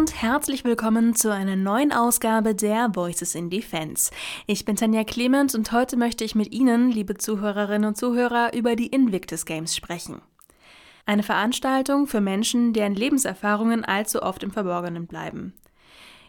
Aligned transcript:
und 0.00 0.22
herzlich 0.22 0.64
willkommen 0.64 1.14
zu 1.14 1.30
einer 1.30 1.56
neuen 1.56 1.92
Ausgabe 1.92 2.54
der 2.54 2.88
Voices 2.94 3.34
in 3.34 3.50
Defense. 3.50 4.10
Ich 4.46 4.64
bin 4.64 4.76
Tanja 4.76 5.04
Clement 5.04 5.54
und 5.54 5.72
heute 5.72 5.98
möchte 5.98 6.24
ich 6.24 6.34
mit 6.34 6.54
Ihnen, 6.54 6.90
liebe 6.90 7.18
Zuhörerinnen 7.18 7.86
und 7.86 7.98
Zuhörer, 7.98 8.54
über 8.54 8.76
die 8.76 8.86
Invictus 8.86 9.44
Games 9.44 9.76
sprechen. 9.76 10.22
Eine 11.04 11.22
Veranstaltung 11.22 12.06
für 12.06 12.22
Menschen, 12.22 12.72
deren 12.72 12.94
Lebenserfahrungen 12.94 13.84
allzu 13.84 14.22
oft 14.22 14.42
im 14.42 14.52
Verborgenen 14.52 15.06
bleiben. 15.06 15.52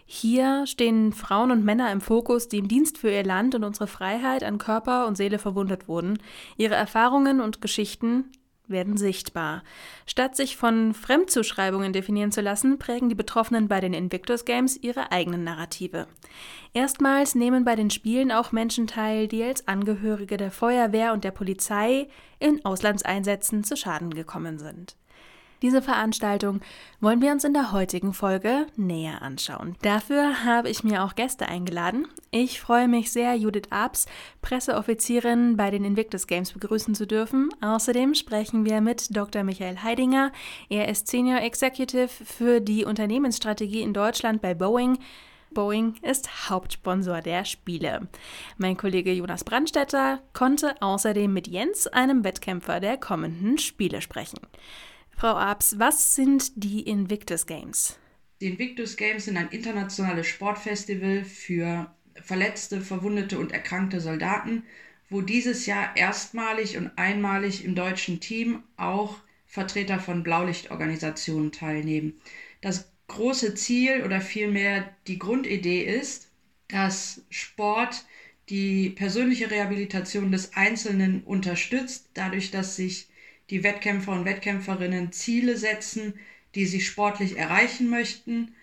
Hier 0.06 0.68
stehen 0.68 1.14
Frauen 1.14 1.52
und 1.52 1.64
Männer 1.64 1.94
im 1.94 2.02
Fokus, 2.02 2.50
die 2.50 2.58
im 2.58 2.68
Dienst 2.68 2.98
für 2.98 3.10
ihr 3.10 3.24
Land 3.24 3.56
und 3.56 3.64
unsere 3.64 3.88
Freiheit 3.88 4.44
an 4.44 4.58
Körper 4.58 5.08
und 5.08 5.16
Seele 5.16 5.40
verwundet 5.40 5.88
wurden. 5.88 6.20
Ihre 6.58 6.76
Erfahrungen 6.76 7.40
und 7.40 7.62
Geschichten 7.62 8.26
werden 8.72 8.98
sichtbar. 8.98 9.64
Statt 10.06 10.36
sich 10.36 10.58
von 10.58 10.94
Fremdzuschreibungen 10.94 11.94
definieren 11.94 12.32
zu 12.32 12.42
lassen, 12.42 12.80
prägen 12.80 13.10
die 13.10 13.16
Betroffenen 13.16 13.68
bei 13.68 13.80
den 13.80 13.94
Invictus 13.94 14.46
Games 14.46 14.78
ihre 14.78 15.12
eigenen 15.12 15.44
Narrative. 15.44 16.08
Erstmals 16.74 17.36
nehmen 17.36 17.66
bei 17.66 17.76
den 17.76 17.90
Spielen 17.90 18.32
auch 18.32 18.52
Menschen 18.52 18.88
teil, 18.88 19.28
die 19.28 19.44
als 19.44 19.68
Angehörige 19.68 20.38
der 20.38 20.52
Feuerwehr 20.52 21.14
und 21.14 21.24
der 21.24 21.32
Polizei 21.32 22.08
in 22.40 22.64
Auslandseinsätzen 22.66 23.64
zu 23.64 23.76
Schaden 23.76 24.14
gekommen 24.14 24.58
sind. 24.58 24.96
Diese 25.62 25.84
Veranstaltung 25.84 26.62
wollen 27.02 27.22
wir 27.22 27.32
uns 27.32 27.44
in 27.44 27.54
der 27.54 27.72
heutigen 27.72 28.14
Folge 28.14 28.66
näher 28.78 29.22
anschauen. 29.22 29.76
Dafür 29.84 30.44
habe 30.44 30.70
ich 30.70 30.84
mir 30.84 31.04
auch 31.04 31.14
Gäste 31.14 31.48
eingeladen. 31.48 32.08
Ich 32.32 32.60
freue 32.60 32.88
mich 32.88 33.12
sehr, 33.12 33.36
Judith 33.36 33.70
Abs, 33.70 34.08
Presseoffizierin 34.42 35.58
bei 35.58 35.70
den 35.70 35.86
Invictus 35.86 36.26
Games, 36.26 36.52
begrüßen 36.52 36.96
zu 36.96 37.06
dürfen. 37.06 37.50
Außerdem 37.62 38.16
sprechen 38.16 38.66
wir 38.66 38.82
mit 38.82 39.16
Dr. 39.16 39.44
Michael 39.44 39.84
Heidinger. 39.84 40.32
Er 40.70 40.88
ist 40.90 41.08
Senior 41.08 41.42
Executive 41.42 42.08
für 42.08 42.60
die 42.60 42.84
Unternehmensstrategie 42.84 43.82
in 43.82 43.94
Deutschland 43.94 44.42
bei 44.42 44.56
Boeing. 44.56 44.98
Boeing 45.54 45.96
ist 46.02 46.50
Hauptsponsor 46.50 47.22
der 47.22 47.46
Spiele. 47.46 48.08
Mein 48.58 48.78
Kollege 48.78 49.14
Jonas 49.14 49.44
Brandstetter 49.44 50.22
konnte 50.34 50.82
außerdem 50.82 51.32
mit 51.32 51.48
Jens, 51.48 51.86
einem 51.88 52.24
Wettkämpfer 52.24 52.80
der 52.80 52.98
kommenden 52.98 53.60
Spiele, 53.60 54.02
sprechen. 54.02 54.40
Frau 55.22 55.36
Abs, 55.36 55.78
was 55.78 56.16
sind 56.16 56.52
die 56.56 56.80
Invictus 56.80 57.46
Games? 57.46 58.00
Die 58.42 58.48
Invictus 58.48 58.98
Games 58.98 59.26
sind 59.26 59.38
ein 59.38 59.50
internationales 59.50 60.26
Sportfestival 60.26 61.24
für 61.26 61.94
verletzte, 62.20 62.82
verwundete 62.82 63.38
und 63.38 63.52
erkrankte 63.52 64.02
Soldaten, 64.02 64.64
wo 65.12 65.22
dieses 65.22 65.68
Jahr 65.68 65.96
erstmalig 65.96 66.76
und 66.76 66.90
einmalig 66.96 67.64
im 67.64 67.76
deutschen 67.76 68.20
Team 68.20 68.64
auch 68.78 69.16
Vertreter 69.46 70.00
von 70.00 70.24
Blaulichtorganisationen 70.24 71.52
teilnehmen. 71.52 72.20
Das 72.62 72.92
große 73.08 73.54
Ziel 73.54 74.02
oder 74.04 74.22
vielmehr 74.22 74.90
die 75.06 75.20
Grundidee 75.20 75.84
ist, 75.84 76.32
dass 76.68 77.22
Sport 77.30 78.06
die 78.50 78.90
persönliche 78.90 79.52
Rehabilitation 79.52 80.32
des 80.32 80.56
Einzelnen 80.56 81.22
unterstützt, 81.26 82.10
dadurch, 82.16 82.50
dass 82.50 82.76
sich 82.76 83.11
die 83.52 83.64
Wettkämpfer 83.64 84.14
und 84.14 84.26
Wettkämpferinnen 84.26 85.12
Ziele 85.12 85.58
setzen, 85.58 86.14
die 86.56 86.66
sie 86.66 86.82
sportlich 86.82 87.38
erreichen 87.38 87.90
möchten, 87.90 88.56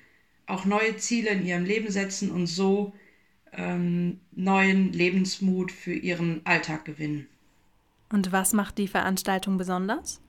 auch 0.46 0.64
neue 0.64 0.96
Ziele 0.96 1.30
in 1.30 1.46
ihrem 1.46 1.64
Leben 1.64 1.90
setzen 1.90 2.30
und 2.30 2.46
so 2.46 2.94
ähm, 3.52 4.18
neuen 4.32 4.92
Lebensmut 4.92 5.70
für 5.70 5.94
ihren 5.94 6.44
Alltag 6.44 6.84
gewinnen. 6.84 7.28
Und 8.10 8.32
was 8.32 8.54
macht 8.54 8.78
die 8.78 8.88
Veranstaltung 8.88 9.58
besonders? 9.58 10.20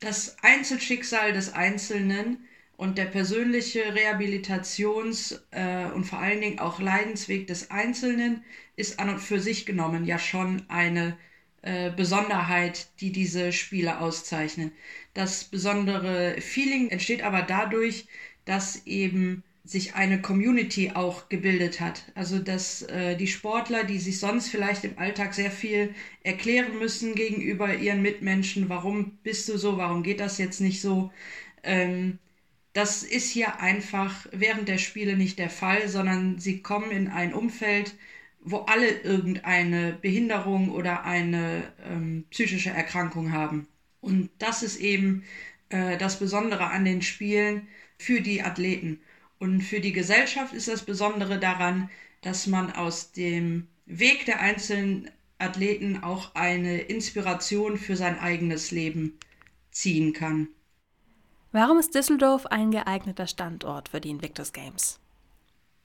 Das 0.00 0.36
Einzelschicksal 0.42 1.32
des 1.32 1.52
Einzelnen 1.52 2.38
und 2.76 2.98
der 2.98 3.04
persönliche 3.04 3.94
Rehabilitations- 3.94 5.38
äh, 5.52 5.92
und 5.92 6.04
vor 6.04 6.18
allen 6.18 6.40
Dingen 6.40 6.58
auch 6.58 6.80
Leidensweg 6.80 7.46
des 7.46 7.70
Einzelnen 7.70 8.42
ist 8.74 8.98
an 8.98 9.10
und 9.10 9.20
für 9.20 9.38
sich 9.38 9.64
genommen 9.64 10.04
ja 10.04 10.18
schon 10.18 10.62
eine 10.68 11.16
äh, 11.62 11.90
Besonderheit, 11.90 12.88
die 13.00 13.12
diese 13.12 13.52
Spiele 13.52 14.00
auszeichnen. 14.00 14.72
Das 15.14 15.44
besondere 15.44 16.40
Feeling 16.40 16.88
entsteht 16.90 17.22
aber 17.22 17.42
dadurch, 17.42 18.06
dass 18.44 18.86
eben 18.86 19.42
sich 19.64 19.94
eine 19.94 20.20
Community 20.20 20.90
auch 20.94 21.28
gebildet 21.28 21.80
hat. 21.80 22.10
Also 22.16 22.38
dass 22.40 22.82
äh, 22.82 23.16
die 23.16 23.28
Sportler, 23.28 23.84
die 23.84 23.98
sich 23.98 24.18
sonst 24.18 24.48
vielleicht 24.48 24.84
im 24.84 24.98
Alltag 24.98 25.34
sehr 25.34 25.52
viel 25.52 25.94
erklären 26.24 26.78
müssen 26.78 27.14
gegenüber 27.14 27.74
ihren 27.76 28.02
Mitmenschen, 28.02 28.68
warum 28.68 29.18
bist 29.22 29.48
du 29.48 29.56
so, 29.56 29.76
warum 29.76 30.02
geht 30.02 30.18
das 30.20 30.38
jetzt 30.38 30.60
nicht 30.60 30.80
so, 30.80 31.12
ähm, 31.62 32.18
das 32.72 33.02
ist 33.02 33.30
hier 33.30 33.60
einfach 33.60 34.26
während 34.32 34.68
der 34.68 34.78
Spiele 34.78 35.16
nicht 35.16 35.38
der 35.38 35.50
Fall, 35.50 35.88
sondern 35.88 36.38
sie 36.38 36.62
kommen 36.62 36.90
in 36.90 37.08
ein 37.08 37.34
Umfeld, 37.34 37.94
wo 38.44 38.58
alle 38.58 38.88
irgendeine 38.88 39.92
Behinderung 40.00 40.70
oder 40.70 41.04
eine 41.04 41.62
ähm, 41.84 42.24
psychische 42.30 42.70
Erkrankung 42.70 43.32
haben. 43.32 43.68
Und 44.00 44.30
das 44.38 44.62
ist 44.62 44.80
eben 44.80 45.24
äh, 45.68 45.96
das 45.96 46.18
Besondere 46.18 46.66
an 46.66 46.84
den 46.84 47.02
Spielen 47.02 47.68
für 47.98 48.20
die 48.20 48.42
Athleten. 48.42 49.00
Und 49.38 49.60
für 49.62 49.80
die 49.80 49.92
Gesellschaft 49.92 50.54
ist 50.54 50.68
das 50.68 50.84
Besondere 50.84 51.38
daran, 51.38 51.88
dass 52.20 52.46
man 52.46 52.72
aus 52.72 53.12
dem 53.12 53.68
Weg 53.86 54.26
der 54.26 54.40
einzelnen 54.40 55.10
Athleten 55.38 56.02
auch 56.02 56.34
eine 56.34 56.80
Inspiration 56.80 57.76
für 57.76 57.96
sein 57.96 58.18
eigenes 58.18 58.70
Leben 58.70 59.18
ziehen 59.70 60.12
kann. 60.12 60.48
Warum 61.50 61.78
ist 61.78 61.94
Düsseldorf 61.94 62.46
ein 62.46 62.70
geeigneter 62.70 63.26
Standort 63.26 63.88
für 63.88 64.00
die 64.00 64.10
Invictus 64.10 64.52
Games? 64.52 65.00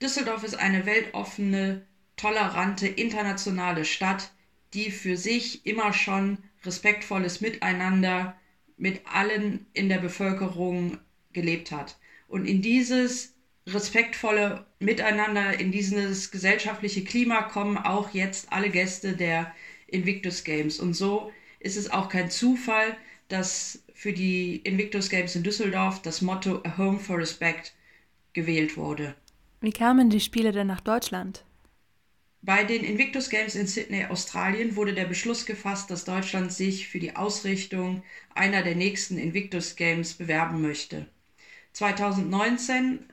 Düsseldorf 0.00 0.44
ist 0.44 0.58
eine 0.58 0.86
weltoffene 0.86 1.82
tolerante 2.18 2.86
internationale 2.86 3.84
Stadt, 3.84 4.32
die 4.74 4.90
für 4.90 5.16
sich 5.16 5.64
immer 5.64 5.92
schon 5.94 6.38
respektvolles 6.64 7.40
Miteinander 7.40 8.36
mit 8.76 9.00
allen 9.12 9.66
in 9.72 9.88
der 9.88 9.98
Bevölkerung 9.98 10.98
gelebt 11.32 11.72
hat. 11.72 11.96
Und 12.28 12.46
in 12.46 12.60
dieses 12.60 13.34
respektvolle 13.66 14.66
Miteinander, 14.78 15.58
in 15.58 15.72
dieses 15.72 16.30
gesellschaftliche 16.30 17.04
Klima 17.04 17.42
kommen 17.42 17.78
auch 17.78 18.12
jetzt 18.14 18.52
alle 18.52 18.70
Gäste 18.70 19.14
der 19.14 19.54
Invictus 19.86 20.44
Games. 20.44 20.78
Und 20.80 20.94
so 20.94 21.32
ist 21.60 21.76
es 21.76 21.90
auch 21.90 22.08
kein 22.08 22.30
Zufall, 22.30 22.96
dass 23.28 23.82
für 23.94 24.12
die 24.12 24.56
Invictus 24.56 25.10
Games 25.10 25.34
in 25.34 25.42
Düsseldorf 25.42 26.00
das 26.02 26.22
Motto 26.22 26.62
A 26.64 26.78
Home 26.78 26.98
for 26.98 27.18
Respect 27.18 27.74
gewählt 28.32 28.76
wurde. 28.76 29.14
Wie 29.60 29.72
kamen 29.72 30.08
die 30.08 30.20
Spiele 30.20 30.52
denn 30.52 30.68
nach 30.68 30.80
Deutschland? 30.80 31.44
Bei 32.40 32.64
den 32.64 32.84
Invictus 32.84 33.30
Games 33.30 33.56
in 33.56 33.66
Sydney, 33.66 34.06
Australien, 34.06 34.76
wurde 34.76 34.94
der 34.94 35.06
Beschluss 35.06 35.44
gefasst, 35.44 35.90
dass 35.90 36.04
Deutschland 36.04 36.52
sich 36.52 36.88
für 36.88 37.00
die 37.00 37.16
Ausrichtung 37.16 38.02
einer 38.34 38.62
der 38.62 38.76
nächsten 38.76 39.18
Invictus 39.18 39.76
Games 39.76 40.14
bewerben 40.14 40.62
möchte. 40.62 41.08
2019 41.72 43.04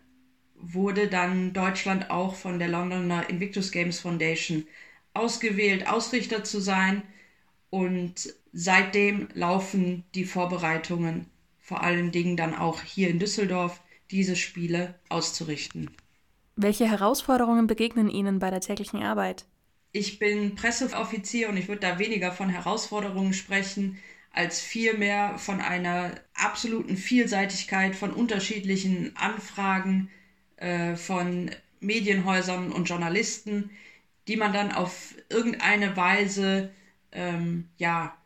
wurde 0.56 1.08
dann 1.08 1.54
Deutschland 1.54 2.10
auch 2.12 2.36
von 2.36 2.60
der 2.60 2.70
Londoner 2.70 3.30
Invictus 3.30 3.72
Games 3.72 4.00
Foundation 4.00 4.68
ausgewählt, 5.14 5.88
Ausrichter 5.88 6.44
zu 6.44 6.60
sein. 6.60 7.04
Und 7.70 8.34
seitdem 8.54 9.28
laufen 9.34 10.04
die 10.14 10.26
Vorbereitungen, 10.26 11.28
vor 11.60 11.84
allen 11.84 12.12
Dingen 12.12 12.38
dann 12.38 12.56
auch 12.56 12.82
hier 12.82 13.10
in 13.10 13.20
Düsseldorf, 13.20 13.82
diese 14.12 14.36
Spiele 14.36 15.00
auszurichten. 15.10 15.90
Welche 16.56 16.90
Herausforderungen 16.90 17.68
begegnen 17.68 18.10
Ihnen 18.10 18.40
bei 18.40 18.50
der 18.50 18.62
täglichen 18.62 19.04
Arbeit? 19.04 19.46
Ich 19.92 20.20
bin 20.20 20.56
Presseoffizier 20.56 21.50
und 21.50 21.58
ich 21.58 21.68
würde 21.68 21.82
da 21.82 22.00
weniger 22.00 22.32
von 22.32 22.50
Herausforderungen 22.50 23.34
sprechen, 23.34 23.98
als 24.32 24.62
vielmehr 24.62 25.38
von 25.38 25.62
einer 25.62 26.12
absoluten 26.34 26.98
Vielseitigkeit 26.98 27.96
von 27.96 28.12
unterschiedlichen 28.12 29.16
Anfragen 29.16 30.10
äh, 30.58 30.96
von 30.96 31.52
Medienhäusern 31.80 32.72
und 32.72 32.90
Journalisten, 32.90 33.70
die 34.28 34.38
man 34.38 34.54
dann 34.54 34.72
auf 34.72 35.14
irgendeine 35.30 35.96
Weise 35.96 36.72
ähm, 37.12 37.70
ja 37.78 38.18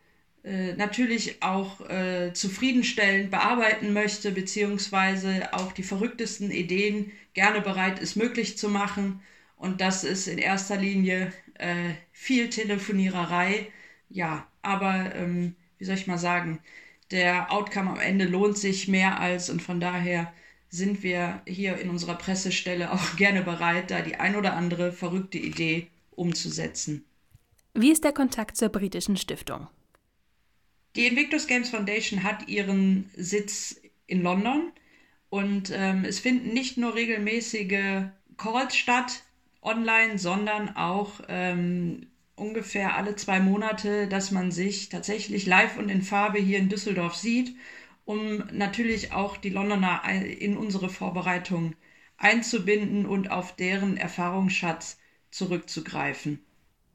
äh, 0.42 0.72
natürlich 0.72 1.42
auch 1.42 1.80
äh, 1.88 2.32
zufriedenstellend 2.32 3.30
bearbeiten 3.30 3.92
möchte, 3.92 4.30
beziehungsweise 4.30 5.52
auch 5.52 5.72
die 5.72 5.82
verrücktesten 5.82 6.50
Ideen 6.50 7.12
gerne 7.34 7.60
bereit 7.60 7.98
ist, 7.98 8.16
möglich 8.16 8.58
zu 8.58 8.68
machen. 8.68 9.22
Und 9.56 9.80
das 9.80 10.04
ist 10.04 10.26
in 10.26 10.38
erster 10.38 10.76
Linie 10.76 11.32
äh, 11.54 11.94
viel 12.12 12.48
Telefoniererei. 12.48 13.70
Ja, 14.08 14.46
aber 14.62 15.14
ähm, 15.14 15.54
wie 15.78 15.84
soll 15.84 15.96
ich 15.96 16.06
mal 16.06 16.18
sagen, 16.18 16.60
der 17.10 17.52
Outcome 17.52 17.90
am 17.90 18.00
Ende 18.00 18.24
lohnt 18.24 18.56
sich 18.56 18.88
mehr 18.88 19.20
als 19.20 19.50
und 19.50 19.62
von 19.62 19.80
daher 19.80 20.32
sind 20.68 21.02
wir 21.02 21.42
hier 21.46 21.78
in 21.78 21.90
unserer 21.90 22.14
Pressestelle 22.14 22.92
auch 22.92 23.16
gerne 23.16 23.42
bereit, 23.42 23.90
da 23.90 24.00
die 24.00 24.16
ein 24.16 24.36
oder 24.36 24.54
andere 24.54 24.92
verrückte 24.92 25.38
Idee 25.38 25.88
umzusetzen. 26.10 27.04
Wie 27.74 27.90
ist 27.90 28.04
der 28.04 28.12
Kontakt 28.12 28.56
zur 28.56 28.68
britischen 28.68 29.16
Stiftung? 29.16 29.68
Die 30.96 31.06
Invictus 31.06 31.46
Games 31.46 31.70
Foundation 31.70 32.22
hat 32.24 32.48
ihren 32.48 33.10
Sitz 33.14 33.80
in 34.06 34.22
London 34.22 34.72
Und 35.30 35.70
ähm, 35.72 36.04
es 36.04 36.18
finden 36.18 36.52
nicht 36.52 36.76
nur 36.76 36.94
regelmäßige 36.94 38.04
Calls 38.36 38.76
statt 38.76 39.22
online, 39.62 40.18
sondern 40.18 40.76
auch 40.76 41.20
ähm, 41.28 42.06
ungefähr 42.34 42.96
alle 42.96 43.14
zwei 43.16 43.40
Monate, 43.40 44.08
dass 44.08 44.30
man 44.30 44.50
sich 44.50 44.88
tatsächlich 44.88 45.46
live 45.46 45.76
und 45.78 45.88
in 45.88 46.02
Farbe 46.02 46.38
hier 46.38 46.58
in 46.58 46.68
Düsseldorf 46.68 47.14
sieht, 47.14 47.54
um 48.04 48.42
natürlich 48.52 49.12
auch 49.12 49.36
die 49.36 49.50
Londoner 49.50 50.02
in 50.08 50.56
unsere 50.56 50.88
Vorbereitung 50.88 51.74
einzubinden 52.16 53.06
und 53.06 53.30
auf 53.30 53.54
deren 53.54 53.96
Erfahrungsschatz 53.96 54.98
zurückzugreifen. 55.30 56.40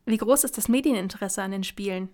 Wie 0.05 0.17
groß 0.17 0.43
ist 0.43 0.57
das 0.57 0.67
Medieninteresse 0.67 1.41
an 1.41 1.51
den 1.51 1.63
Spielen? 1.63 2.09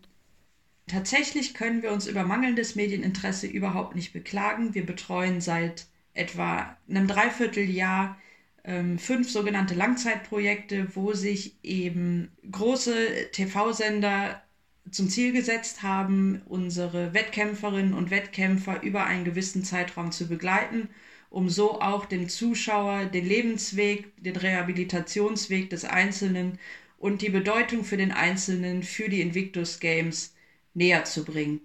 Tatsächlich 0.88 1.54
können 1.54 1.82
wir 1.82 1.92
uns 1.92 2.06
über 2.06 2.24
mangelndes 2.24 2.76
Medieninteresse 2.76 3.48
überhaupt 3.48 3.96
nicht 3.96 4.14
beklagen. 4.14 4.76
Wir 4.76 4.86
betreuen 4.86 5.42
seit 5.42 5.88
etwa 6.14 6.78
einem 6.90 7.08
Dreivierteljahr 7.08 8.18
ähm, 8.64 9.00
fünf 9.00 9.30
sogenannte 9.30 9.74
Langzeitprojekte, 9.74 10.88
wo 10.96 11.14
sich 11.14 11.56
eben 11.64 12.30
große 12.52 13.32
TV-Sender 13.32 14.42
zum 14.90 15.10
Ziel 15.10 15.32
gesetzt 15.32 15.84
haben, 15.84 16.42
unsere 16.46 17.14
Wettkämpferinnen 17.14 17.94
und 17.94 18.12
Wettkämpfer 18.12 18.82
über 18.84 19.06
einen 19.06 19.26
gewissen 19.26 19.64
Zeitraum 19.64 20.12
zu 20.12 20.28
begleiten, 20.28 20.90
um 21.30 21.50
so 21.50 21.82
auch 21.82 22.06
dem 22.06 22.28
Zuschauer 22.30 23.06
den 23.06 23.26
Lebensweg, 23.26 24.12
den 24.22 24.36
Rehabilitationsweg 24.36 25.70
des 25.70 25.86
Einzelnen 25.86 26.60
und 26.98 27.22
die 27.22 27.30
Bedeutung 27.30 27.84
für 27.84 27.98
den 27.98 28.12
Einzelnen 28.12 28.84
für 28.84 29.10
die 29.10 29.22
Invictus 29.22 29.80
Games 29.80 30.36
näher 30.74 31.06
zu 31.06 31.24
bringen. 31.26 31.62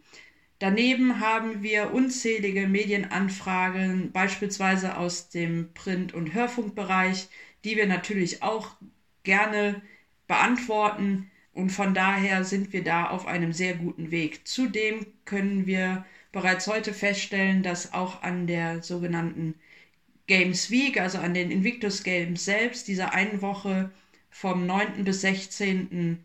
Daneben 0.59 1.21
haben 1.21 1.63
wir 1.63 1.93
unzählige 1.93 2.67
Medienanfragen, 2.67 4.13
beispielsweise 4.13 4.97
aus 4.97 5.29
dem 5.29 5.73
Print- 5.75 6.15
und 6.15 6.33
Hörfunkbereich, 6.33 7.29
die 7.65 7.77
wir 7.77 7.87
natürlich 7.87 8.43
auch 8.43 8.77
gerne 9.23 9.83
beantworten. 10.27 11.31
Und 11.53 11.71
von 11.71 11.95
daher 11.95 12.45
sind 12.45 12.73
wir 12.73 12.85
da 12.85 13.09
auf 13.11 13.27
einem 13.27 13.53
sehr 13.53 13.75
guten 13.75 14.11
Weg. 14.11 14.47
Zudem 14.47 15.07
können 15.25 15.67
wir 15.67 16.07
bereits 16.33 16.67
heute 16.67 16.95
feststellen, 16.95 17.63
dass 17.63 17.93
auch 17.93 18.23
an 18.23 18.47
der 18.47 18.83
sogenannten 18.83 19.55
Games 20.27 20.71
Week, 20.71 21.01
also 21.01 21.19
an 21.19 21.35
den 21.35 21.51
Invictus 21.51 22.03
Games 22.03 22.45
selbst, 22.45 22.89
dieser 22.89 23.13
einen 23.13 23.43
Woche 23.43 23.91
vom 24.31 24.67
9. 24.67 25.05
bis 25.05 25.21
16. 25.21 26.19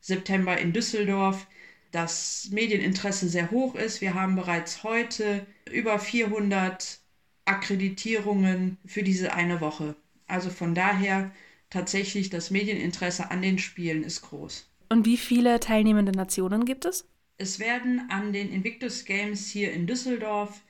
September 0.00 0.58
in 0.58 0.72
Düsseldorf, 0.72 1.46
das 1.92 2.48
Medieninteresse 2.52 3.28
sehr 3.28 3.50
hoch 3.50 3.74
ist. 3.74 4.00
Wir 4.00 4.14
haben 4.14 4.36
bereits 4.36 4.82
heute 4.82 5.46
über 5.70 5.98
400 5.98 6.98
Akkreditierungen 7.44 8.78
für 8.84 9.02
diese 9.02 9.32
eine 9.32 9.60
Woche. 9.60 9.96
Also 10.26 10.50
von 10.50 10.74
daher 10.74 11.30
tatsächlich 11.70 12.30
das 12.30 12.50
Medieninteresse 12.50 13.30
an 13.30 13.42
den 13.42 13.58
Spielen 13.58 14.02
ist 14.02 14.22
groß. 14.22 14.68
Und 14.88 15.06
wie 15.06 15.16
viele 15.16 15.60
teilnehmende 15.60 16.12
Nationen 16.12 16.64
gibt 16.64 16.84
es? 16.84 17.08
Es 17.38 17.58
werden 17.58 18.08
an 18.08 18.32
den 18.32 18.50
Invictus 18.50 19.04
Games 19.04 19.48
hier 19.48 19.72
in 19.72 19.86
Düsseldorf 19.86 20.62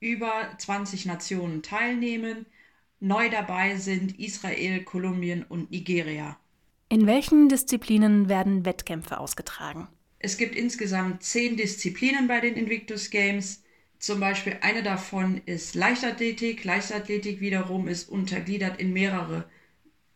über 0.00 0.48
20 0.58 1.06
Nationen 1.06 1.62
teilnehmen. 1.62 2.46
Neu 3.00 3.30
dabei 3.30 3.76
sind 3.76 4.18
Israel, 4.18 4.82
Kolumbien 4.82 5.44
und 5.44 5.70
Nigeria. 5.70 6.36
In 6.88 7.06
welchen 7.06 7.48
Disziplinen 7.48 8.28
werden 8.28 8.64
Wettkämpfe 8.64 9.20
ausgetragen? 9.20 9.88
Es 10.18 10.36
gibt 10.36 10.56
insgesamt 10.56 11.22
zehn 11.22 11.56
Disziplinen 11.56 12.26
bei 12.26 12.40
den 12.40 12.54
Invictus 12.54 13.10
Games. 13.10 13.62
Zum 13.98 14.20
Beispiel 14.20 14.58
eine 14.60 14.82
davon 14.82 15.40
ist 15.46 15.74
Leichtathletik. 15.74 16.64
Leichtathletik 16.64 17.40
wiederum 17.40 17.88
ist 17.88 18.08
untergliedert 18.08 18.80
in 18.80 18.92
mehrere 18.92 19.48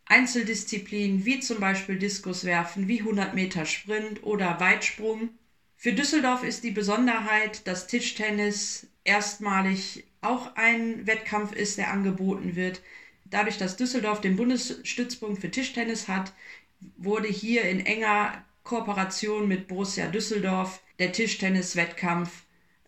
Einzeldisziplinen, 0.07 1.25
wie 1.25 1.41
zum 1.41 1.61
Beispiel 1.61 1.99
Diskuswerfen, 1.99 2.89
wie 2.89 3.01
100 3.01 3.35
Meter 3.35 3.65
Sprint 3.65 4.25
oder 4.25 4.59
Weitsprung. 4.61 5.31
Für 5.77 5.93
Düsseldorf 5.93 6.45
ist 6.45 6.65
die 6.65 6.71
Besonderheit, 6.71 7.67
dass 7.67 7.87
Tischtennis 7.87 8.89
erstmalig 9.05 10.05
auch 10.21 10.55
ein 10.55 11.07
Wettkampf 11.07 11.53
ist, 11.53 11.79
der 11.79 11.91
angeboten 11.91 12.57
wird. 12.57 12.83
Dadurch, 13.25 13.59
dass 13.59 13.77
Düsseldorf 13.77 14.21
den 14.21 14.37
Bundesstützpunkt 14.37 15.41
für 15.41 15.51
Tischtennis 15.51 16.09
hat, 16.09 16.33
wurde 16.97 17.29
hier 17.29 17.63
in 17.63 17.81
enger 17.81 18.45
Kooperation 18.63 19.49
mit 19.49 19.69
Borussia 19.69 20.07
Düsseldorf 20.07 20.83
der 20.99 21.13
Tischtennis-Wettkampf 21.13 22.45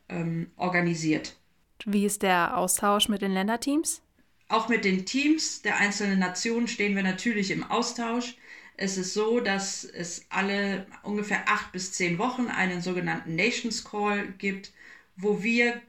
ähm, 0.08 0.50
organisiert. 0.56 1.36
Wie 1.84 2.04
ist 2.04 2.22
der 2.22 2.56
Austausch 2.56 3.08
mit 3.08 3.22
den 3.22 3.32
Länderteams? 3.32 4.02
Auch 4.48 4.68
mit 4.68 4.84
den 4.84 5.04
Teams 5.04 5.62
der 5.62 5.78
einzelnen 5.78 6.18
Nationen 6.18 6.68
stehen 6.68 6.94
wir 6.94 7.02
natürlich 7.02 7.50
im 7.50 7.64
Austausch. 7.64 8.36
Es 8.76 8.98
ist 8.98 9.14
so, 9.14 9.40
dass 9.40 9.84
es 9.84 10.26
alle 10.30 10.86
ungefähr 11.02 11.48
acht 11.48 11.72
bis 11.72 11.92
zehn 11.92 12.18
Wochen 12.18 12.48
einen 12.48 12.80
sogenannten 12.80 13.34
Nations 13.34 13.84
Call 13.84 14.28
gibt, 14.38 14.72
wo 15.16 15.42
wir 15.42 15.80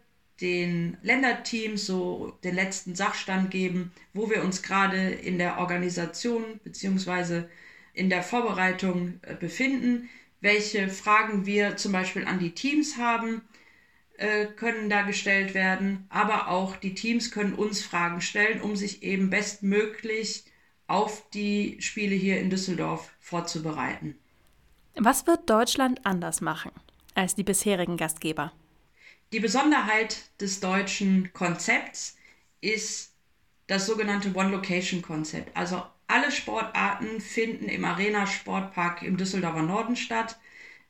den 0.42 0.98
Länderteams 1.02 1.86
so 1.86 2.38
den 2.44 2.56
letzten 2.56 2.96
Sachstand 2.96 3.52
geben, 3.52 3.92
wo 4.14 4.30
wir 4.30 4.44
uns 4.44 4.62
gerade 4.62 5.10
in 5.10 5.38
der 5.38 5.60
Organisation 5.60 6.60
bzw 6.64 7.44
in 7.95 8.09
der 8.09 8.24
Vorbereitung 8.24 9.19
äh, 9.24 9.36
befinden. 9.36 10.09
Welche 10.42 10.89
Fragen 10.89 11.45
wir 11.45 11.77
zum 11.77 11.92
Beispiel 11.92 12.25
an 12.25 12.39
die 12.39 12.51
Teams 12.51 12.97
haben, 12.97 13.42
äh, 14.18 14.45
können 14.45 14.89
da 14.89 15.01
gestellt 15.01 15.53
werden. 15.53 16.06
Aber 16.09 16.50
auch 16.50 16.75
die 16.75 16.94
Teams 16.94 17.31
können 17.31 17.53
uns 17.53 17.81
Fragen 17.81 18.21
stellen, 18.21 18.62
um 18.62 18.75
sich 18.75 19.03
eben 19.03 19.30
bestmöglich 19.30 20.45
auf 20.88 21.30
die 21.31 21.77
Spiele 21.80 22.15
hier 22.15 22.39
in 22.39 22.50
Düsseldorf 22.50 23.12
vorzubereiten. 23.19 24.15
Was 24.95 25.27
wird 25.27 25.50
Deutschland 25.50 26.06
anders 26.06 26.42
machen 26.42 26.71
als 27.15 27.36
die 27.36 27.44
bisherigen 27.44 27.97
Gastgeber? 27.97 28.53
Die 29.33 29.39
Besonderheit 29.39 30.18
des 30.39 30.59
deutschen 30.59 31.33
Konzepts 31.33 32.15
ist 32.62 33.13
das 33.68 33.88
sogenannte 33.88 34.33
One-Location-Konzept. 34.33 35.56
Also 35.57 35.83
alle 36.07 36.31
Sportarten 36.31 37.22
finden 37.22 37.68
im 37.69 37.86
Arena 37.86 38.28
Sportpark 38.28 39.02
im 39.04 39.18
Düsseldorfer 39.18 39.63
Norden 39.63 39.96
statt. 39.96 40.38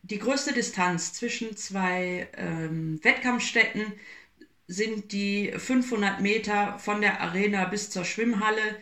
Die 0.04 0.20
größte 0.20 0.54
Distanz 0.54 1.14
zwischen 1.14 1.56
zwei 1.58 2.28
ähm, 2.38 3.00
Wettkampfstätten 3.04 3.94
sind 4.68 5.12
die 5.12 5.52
500 5.56 6.22
Meter 6.22 6.80
von 6.80 7.02
der 7.02 7.22
Arena 7.22 7.66
bis 7.66 7.90
zur 7.90 8.04
Schwimmhalle, 8.06 8.80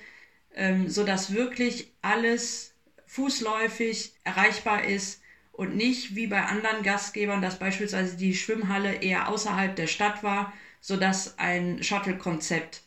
ähm, 0.56 0.90
sodass 0.90 1.34
wirklich 1.34 1.94
alles 2.02 2.74
fußläufig 3.06 4.14
erreichbar 4.24 4.86
ist 4.86 5.22
und 5.52 5.76
nicht 5.76 6.16
wie 6.16 6.28
bei 6.28 6.44
anderen 6.44 6.84
Gastgebern, 6.84 7.42
dass 7.42 7.60
beispielsweise 7.60 8.18
die 8.18 8.36
Schwimmhalle 8.36 8.96
eher 8.96 9.30
außerhalb 9.30 9.76
der 9.76 9.88
Stadt 9.88 10.24
war, 10.24 10.54
sodass 10.82 11.38
ein 11.38 11.84
Shuttle-Konzept 11.84 12.84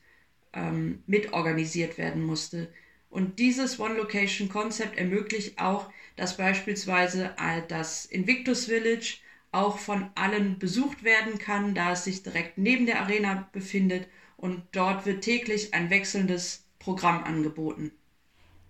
ähm, 0.52 1.02
mitorganisiert 1.06 1.96
werden 1.98 2.22
musste. 2.22 2.72
Und 3.10 3.38
dieses 3.38 3.78
One-Location-Konzept 3.78 4.98
ermöglicht 4.98 5.58
auch, 5.58 5.90
dass 6.16 6.36
beispielsweise 6.36 7.34
äh, 7.38 7.62
das 7.68 8.04
Invictus 8.06 8.66
Village 8.66 9.18
auch 9.52 9.78
von 9.78 10.10
allen 10.14 10.58
besucht 10.58 11.04
werden 11.04 11.38
kann, 11.38 11.74
da 11.74 11.92
es 11.92 12.04
sich 12.04 12.22
direkt 12.22 12.58
neben 12.58 12.86
der 12.86 13.00
Arena 13.00 13.48
befindet 13.52 14.06
und 14.36 14.62
dort 14.72 15.06
wird 15.06 15.22
täglich 15.22 15.72
ein 15.72 15.88
wechselndes 15.90 16.64
Programm 16.78 17.24
angeboten. 17.24 17.92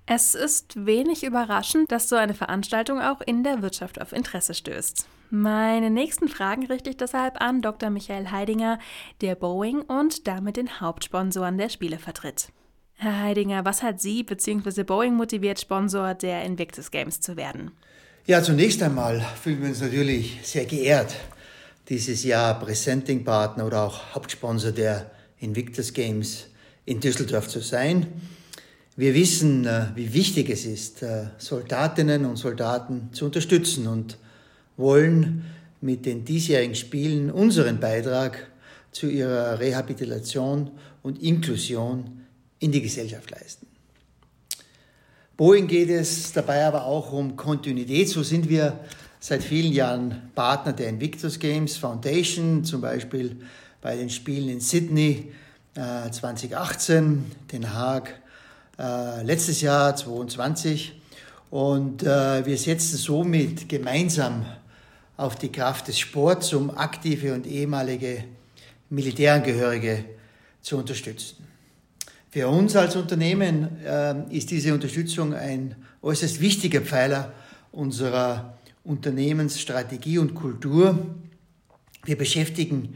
Es 0.09 0.37
ist 0.37 0.87
wenig 0.87 1.25
überraschend, 1.25 1.90
dass 1.90 2.09
so 2.09 2.14
eine 2.14 2.35
Veranstaltung 2.35 3.00
auch 3.00 3.21
in 3.21 3.43
der 3.43 3.61
Wirtschaft 3.61 4.00
auf 4.00 4.12
Interesse 4.12 4.55
stößt. 4.55 5.09
Meine 5.31 5.90
nächsten 5.90 6.28
Fragen 6.28 6.64
richte 6.66 6.90
ich 6.90 6.97
deshalb 6.97 7.40
an 7.40 7.61
Dr. 7.61 7.90
Michael 7.90 8.31
Heidinger, 8.31 8.78
der 9.21 9.35
Boeing 9.35 9.81
und 9.81 10.28
damit 10.28 10.57
den 10.57 10.81
Hauptsponsoren 10.81 11.59
der 11.59 11.69
Spiele 11.69 11.99
vertritt. 11.99 12.52
Herr 12.99 13.23
Heidinger, 13.23 13.65
was 13.65 13.83
hat 13.83 14.00
Sie 14.00 14.23
bzw. 14.23 14.83
Boeing 14.83 15.15
motiviert, 15.15 15.61
Sponsor 15.61 16.15
der 16.15 16.45
Invictus 16.45 16.91
Games 16.91 17.21
zu 17.21 17.37
werden? 17.37 17.71
Ja, 18.26 18.43
zunächst 18.43 18.83
einmal 18.83 19.21
fühlen 19.41 19.61
wir 19.61 19.69
uns 19.69 19.83
natürlich 19.83 20.38
sehr 20.43 20.65
geehrt, 20.65 21.15
dieses 21.91 22.25
Jahr 22.25 22.59
Presenting-Partner 22.59 23.67
oder 23.67 23.83
auch 23.83 24.15
Hauptsponsor 24.15 24.73
der 24.73 25.11
Invictus 25.38 25.93
Games 25.93 26.47
in 26.87 26.99
Düsseldorf 27.00 27.49
zu 27.49 27.61
sein. 27.61 28.07
Wir 28.97 29.15
wissen, 29.15 29.67
äh, 29.67 29.88
wie 29.95 30.15
wichtig 30.15 30.49
es 30.49 30.65
ist, 30.65 31.03
äh, 31.03 31.26
Soldatinnen 31.37 32.25
und 32.25 32.37
Soldaten 32.37 33.11
zu 33.12 33.26
unterstützen 33.26 33.87
und 33.87 34.17
wollen 34.79 35.45
mit 35.83 36.07
den 36.07 36.25
diesjährigen 36.25 36.75
Spielen 36.75 37.31
unseren 37.31 37.79
Beitrag 37.79 38.50
zu 38.91 39.07
ihrer 39.09 39.61
Rehabilitation 39.61 40.71
und 41.03 41.23
Inklusion 41.23 42.25
in 42.58 42.72
die 42.72 42.82
Gesellschaft 42.82 43.30
leisten. 43.30 43.66
Boeing 45.36 45.66
geht 45.66 45.90
es 45.90 46.32
dabei 46.32 46.64
aber 46.64 46.86
auch 46.86 47.12
um 47.12 47.36
Kontinuität. 47.36 48.08
So 48.08 48.22
sind 48.22 48.48
wir 48.48 48.80
seit 49.20 49.42
vielen 49.42 49.72
Jahren 49.72 50.30
Partner 50.34 50.72
der 50.72 50.88
Invictus 50.88 51.38
Games 51.38 51.76
Foundation, 51.76 52.64
zum 52.64 52.80
Beispiel 52.80 53.36
bei 53.82 53.96
den 53.96 54.08
Spielen 54.08 54.48
in 54.48 54.60
Sydney 54.60 55.32
äh, 55.75 56.10
2018, 56.10 57.25
Den 57.52 57.75
Haag 57.75 58.14
äh, 58.78 59.22
letztes 59.25 59.60
Jahr 59.60 59.94
2022. 59.94 61.00
Und 61.50 62.02
äh, 62.02 62.46
wir 62.46 62.56
setzen 62.56 62.96
somit 62.96 63.68
gemeinsam 63.68 64.46
auf 65.16 65.36
die 65.36 65.52
Kraft 65.52 65.88
des 65.88 65.98
Sports, 65.98 66.52
um 66.52 66.70
aktive 66.70 67.34
und 67.34 67.46
ehemalige 67.46 68.25
Militärangehörige 68.90 70.04
zu 70.62 70.78
unterstützen. 70.78 71.46
Für 72.37 72.49
uns 72.49 72.76
als 72.76 72.97
Unternehmen 72.97 73.83
äh, 73.83 74.14
ist 74.28 74.50
diese 74.50 74.75
Unterstützung 74.75 75.33
ein 75.33 75.75
äußerst 76.02 76.38
wichtiger 76.38 76.83
Pfeiler 76.83 77.33
unserer 77.73 78.59
Unternehmensstrategie 78.85 80.19
und 80.19 80.35
Kultur. 80.35 80.99
Wir 82.05 82.19
beschäftigen 82.19 82.95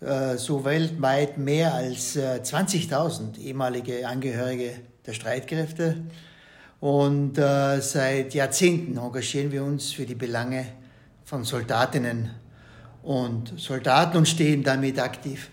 äh, 0.00 0.38
so 0.38 0.64
weltweit 0.64 1.36
mehr 1.36 1.74
als 1.74 2.16
äh, 2.16 2.40
20.000 2.42 3.38
ehemalige 3.38 4.08
Angehörige 4.08 4.70
der 5.04 5.12
Streitkräfte 5.12 5.98
und 6.80 7.36
äh, 7.36 7.82
seit 7.82 8.32
Jahrzehnten 8.32 8.96
engagieren 8.96 9.52
wir 9.52 9.64
uns 9.64 9.92
für 9.92 10.06
die 10.06 10.14
Belange 10.14 10.64
von 11.26 11.44
Soldatinnen 11.44 12.30
und 13.02 13.52
Soldaten 13.60 14.16
und 14.16 14.26
stehen 14.26 14.62
damit 14.62 14.98
aktiv 14.98 15.50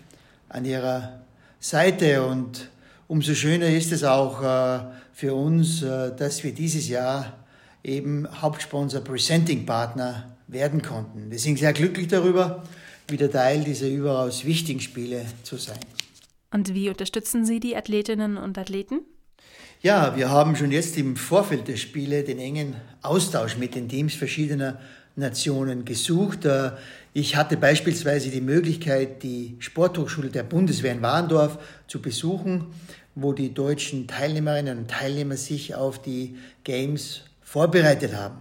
an 0.48 0.64
ihrer 0.64 1.20
Seite. 1.60 2.26
Und 2.26 2.70
umso 3.08 3.34
schöner 3.34 3.68
ist 3.68 3.92
es 3.92 4.04
auch 4.04 4.42
äh, 4.42 4.80
für 5.12 5.34
uns, 5.34 5.82
äh, 5.82 6.14
dass 6.16 6.44
wir 6.44 6.52
dieses 6.52 6.88
Jahr 6.88 7.44
eben 7.82 8.26
Hauptsponsor 8.40 9.00
Presenting 9.00 9.64
Partner 9.64 10.36
werden 10.48 10.82
konnten. 10.82 11.30
Wir 11.30 11.38
sind 11.38 11.58
sehr 11.58 11.72
glücklich 11.72 12.08
darüber, 12.08 12.62
wieder 13.08 13.30
Teil 13.30 13.62
dieser 13.62 13.88
überaus 13.88 14.44
wichtigen 14.44 14.80
Spiele 14.80 15.24
zu 15.42 15.56
sein. 15.56 15.78
Und 16.52 16.74
wie 16.74 16.88
unterstützen 16.88 17.44
Sie 17.44 17.60
die 17.60 17.76
Athletinnen 17.76 18.36
und 18.36 18.58
Athleten? 18.58 19.00
Ja, 19.82 20.16
wir 20.16 20.30
haben 20.30 20.56
schon 20.56 20.72
jetzt 20.72 20.96
im 20.96 21.16
Vorfeld 21.16 21.68
der 21.68 21.76
Spiele 21.76 22.24
den 22.24 22.38
engen 22.38 22.76
Austausch 23.02 23.56
mit 23.56 23.74
den 23.74 23.88
Teams 23.88 24.14
verschiedener 24.14 24.80
Nationen 25.16 25.84
gesucht. 25.84 26.46
Ich 27.18 27.34
hatte 27.34 27.56
beispielsweise 27.56 28.28
die 28.28 28.42
Möglichkeit, 28.42 29.22
die 29.22 29.56
Sporthochschule 29.58 30.28
der 30.28 30.42
Bundeswehr 30.42 30.92
in 30.92 31.00
Warndorf 31.00 31.58
zu 31.88 32.02
besuchen, 32.02 32.66
wo 33.14 33.32
die 33.32 33.54
deutschen 33.54 34.06
Teilnehmerinnen 34.06 34.76
und 34.76 34.90
Teilnehmer 34.90 35.38
sich 35.38 35.74
auf 35.74 36.02
die 36.02 36.36
Games 36.62 37.22
vorbereitet 37.40 38.14
haben. 38.14 38.36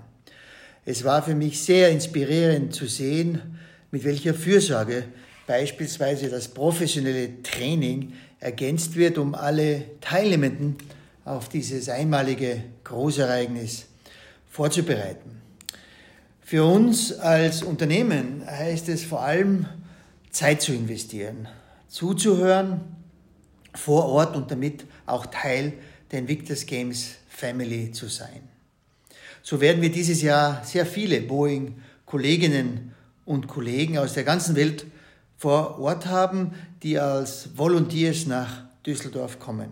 Es 0.83 1.05
war 1.05 1.23
für 1.23 1.35
mich 1.35 1.63
sehr 1.63 1.87
inspirierend 1.89 2.73
zu 2.73 2.87
sehen, 2.87 3.57
mit 3.91 4.03
welcher 4.03 4.33
Fürsorge 4.33 5.05
beispielsweise 5.47 6.27
das 6.27 6.49
professionelle 6.49 7.41
Training 7.43 8.11
ergänzt 8.41 8.97
wird, 8.97 9.17
um 9.17 9.35
alle 9.35 9.85
Teilnehmenden 10.01 10.75
auf 11.23 11.47
dieses 11.47 11.87
einmalige 11.87 12.61
Großereignis 12.83 13.85
vorzubereiten. 14.49 15.44
Für 16.47 16.63
uns 16.63 17.11
als 17.11 17.63
Unternehmen 17.63 18.43
heißt 18.45 18.87
es 18.89 19.03
vor 19.03 19.23
allem, 19.23 19.65
Zeit 20.29 20.61
zu 20.61 20.73
investieren, 20.73 21.47
zuzuhören 21.87 22.81
vor 23.73 24.05
Ort 24.05 24.35
und 24.35 24.51
damit 24.51 24.85
auch 25.07 25.25
Teil 25.25 25.73
der 26.11 26.19
Invictus 26.19 26.67
Games 26.67 27.15
Family 27.29 27.91
zu 27.93 28.09
sein. 28.09 28.47
So 29.41 29.59
werden 29.59 29.81
wir 29.81 29.91
dieses 29.91 30.21
Jahr 30.21 30.63
sehr 30.63 30.85
viele 30.85 31.19
Boeing-Kolleginnen 31.21 32.93
und 33.25 33.47
Kollegen 33.47 33.97
aus 33.97 34.13
der 34.13 34.23
ganzen 34.23 34.55
Welt 34.55 34.85
vor 35.37 35.79
Ort 35.79 36.05
haben, 36.05 36.53
die 36.83 36.99
als 36.99 37.57
Volunteers 37.57 38.27
nach 38.27 38.65
Düsseldorf 38.85 39.39
kommen. 39.39 39.71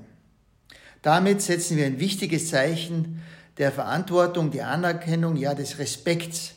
Damit 1.03 1.44
setzen 1.44 1.77
wir 1.77 1.86
ein 1.86 2.00
wichtiges 2.00 2.50
Zeichen 2.50 3.22
der 3.60 3.72
Verantwortung, 3.72 4.50
der 4.50 4.70
Anerkennung, 4.70 5.36
ja 5.36 5.53
des 5.53 5.77
Respekts 5.77 6.56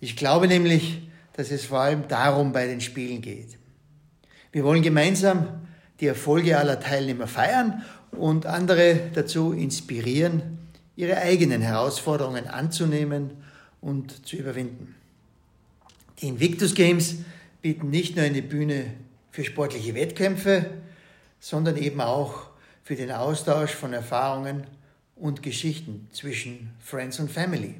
ich 0.00 0.16
glaube 0.16 0.48
nämlich, 0.48 1.02
dass 1.34 1.50
es 1.50 1.64
vor 1.64 1.80
allem 1.80 2.08
darum 2.08 2.52
bei 2.52 2.66
den 2.66 2.80
Spielen 2.80 3.22
geht. 3.22 3.58
Wir 4.52 4.64
wollen 4.64 4.82
gemeinsam 4.82 5.66
die 6.00 6.06
Erfolge 6.06 6.58
aller 6.58 6.80
Teilnehmer 6.80 7.26
feiern 7.26 7.82
und 8.12 8.46
andere 8.46 9.10
dazu 9.14 9.52
inspirieren, 9.52 10.58
ihre 10.96 11.18
eigenen 11.18 11.62
Herausforderungen 11.62 12.46
anzunehmen 12.46 13.30
und 13.80 14.26
zu 14.26 14.36
überwinden. 14.36 14.94
Die 16.20 16.28
Invictus 16.28 16.74
Games 16.74 17.16
bieten 17.62 17.90
nicht 17.90 18.16
nur 18.16 18.24
eine 18.24 18.42
Bühne 18.42 18.86
für 19.30 19.44
sportliche 19.44 19.94
Wettkämpfe, 19.94 20.66
sondern 21.38 21.76
eben 21.76 22.00
auch 22.00 22.48
für 22.82 22.96
den 22.96 23.12
Austausch 23.12 23.70
von 23.70 23.92
Erfahrungen 23.92 24.66
und 25.16 25.42
Geschichten 25.42 26.08
zwischen 26.12 26.72
Friends 26.80 27.20
und 27.20 27.30
Family. 27.30 27.74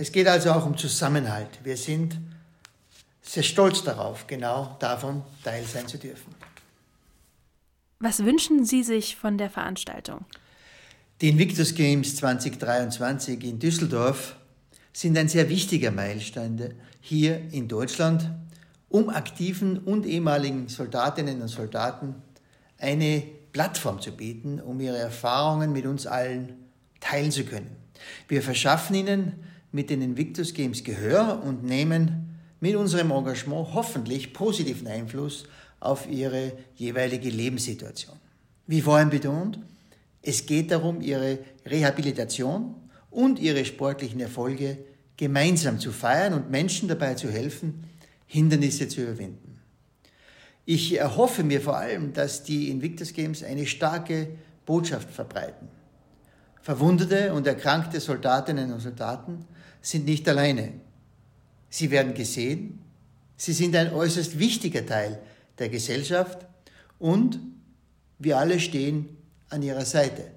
Es 0.00 0.12
geht 0.12 0.28
also 0.28 0.52
auch 0.52 0.64
um 0.64 0.76
Zusammenhalt. 0.76 1.58
Wir 1.64 1.76
sind 1.76 2.16
sehr 3.20 3.42
stolz 3.42 3.82
darauf, 3.82 4.28
genau 4.28 4.76
davon 4.78 5.24
Teil 5.42 5.64
sein 5.64 5.88
zu 5.88 5.98
dürfen. 5.98 6.32
Was 7.98 8.24
wünschen 8.24 8.64
Sie 8.64 8.84
sich 8.84 9.16
von 9.16 9.38
der 9.38 9.50
Veranstaltung? 9.50 10.24
Die 11.20 11.28
Invictus 11.28 11.74
Games 11.74 12.14
2023 12.14 13.42
in 13.42 13.58
Düsseldorf 13.58 14.36
sind 14.92 15.18
ein 15.18 15.28
sehr 15.28 15.48
wichtiger 15.48 15.90
Meilenstein 15.90 16.74
hier 17.00 17.40
in 17.50 17.66
Deutschland, 17.66 18.30
um 18.88 19.08
aktiven 19.08 19.78
und 19.78 20.06
ehemaligen 20.06 20.68
Soldatinnen 20.68 21.42
und 21.42 21.48
Soldaten 21.48 22.14
eine 22.78 23.24
Plattform 23.52 24.00
zu 24.00 24.12
bieten, 24.12 24.60
um 24.60 24.78
ihre 24.78 24.98
Erfahrungen 24.98 25.72
mit 25.72 25.86
uns 25.86 26.06
allen 26.06 26.54
teilen 27.00 27.32
zu 27.32 27.42
können. 27.42 27.74
Wir 28.28 28.42
verschaffen 28.42 28.94
ihnen 28.94 29.44
mit 29.72 29.90
den 29.90 30.02
Invictus 30.02 30.54
Games 30.54 30.84
Gehör 30.84 31.42
und 31.44 31.64
nehmen 31.64 32.38
mit 32.60 32.74
unserem 32.74 33.10
Engagement 33.10 33.74
hoffentlich 33.74 34.32
positiven 34.32 34.86
Einfluss 34.86 35.44
auf 35.80 36.08
ihre 36.08 36.52
jeweilige 36.74 37.30
Lebenssituation. 37.30 38.16
Wie 38.66 38.80
vorhin 38.80 39.10
betont, 39.10 39.60
es 40.22 40.46
geht 40.46 40.70
darum, 40.70 41.00
ihre 41.00 41.38
Rehabilitation 41.64 42.74
und 43.10 43.38
ihre 43.38 43.64
sportlichen 43.64 44.20
Erfolge 44.20 44.78
gemeinsam 45.16 45.78
zu 45.78 45.92
feiern 45.92 46.34
und 46.34 46.50
Menschen 46.50 46.88
dabei 46.88 47.14
zu 47.14 47.30
helfen, 47.30 47.84
Hindernisse 48.26 48.88
zu 48.88 49.02
überwinden. 49.02 49.60
Ich 50.64 50.98
erhoffe 50.98 51.44
mir 51.44 51.60
vor 51.60 51.78
allem, 51.78 52.12
dass 52.12 52.42
die 52.42 52.70
Invictus 52.70 53.14
Games 53.14 53.42
eine 53.42 53.66
starke 53.66 54.28
Botschaft 54.66 55.10
verbreiten. 55.10 55.68
Verwundete 56.60 57.32
und 57.32 57.46
erkrankte 57.46 58.00
Soldatinnen 58.00 58.72
und 58.72 58.80
Soldaten 58.80 59.46
sind 59.80 60.04
nicht 60.04 60.28
alleine. 60.28 60.72
Sie 61.70 61.90
werden 61.90 62.14
gesehen, 62.14 62.80
sie 63.36 63.52
sind 63.52 63.76
ein 63.76 63.92
äußerst 63.92 64.38
wichtiger 64.38 64.84
Teil 64.84 65.18
der 65.58 65.68
Gesellschaft 65.68 66.46
und 66.98 67.38
wir 68.18 68.38
alle 68.38 68.58
stehen 68.60 69.16
an 69.50 69.62
ihrer 69.62 69.84
Seite. 69.84 70.30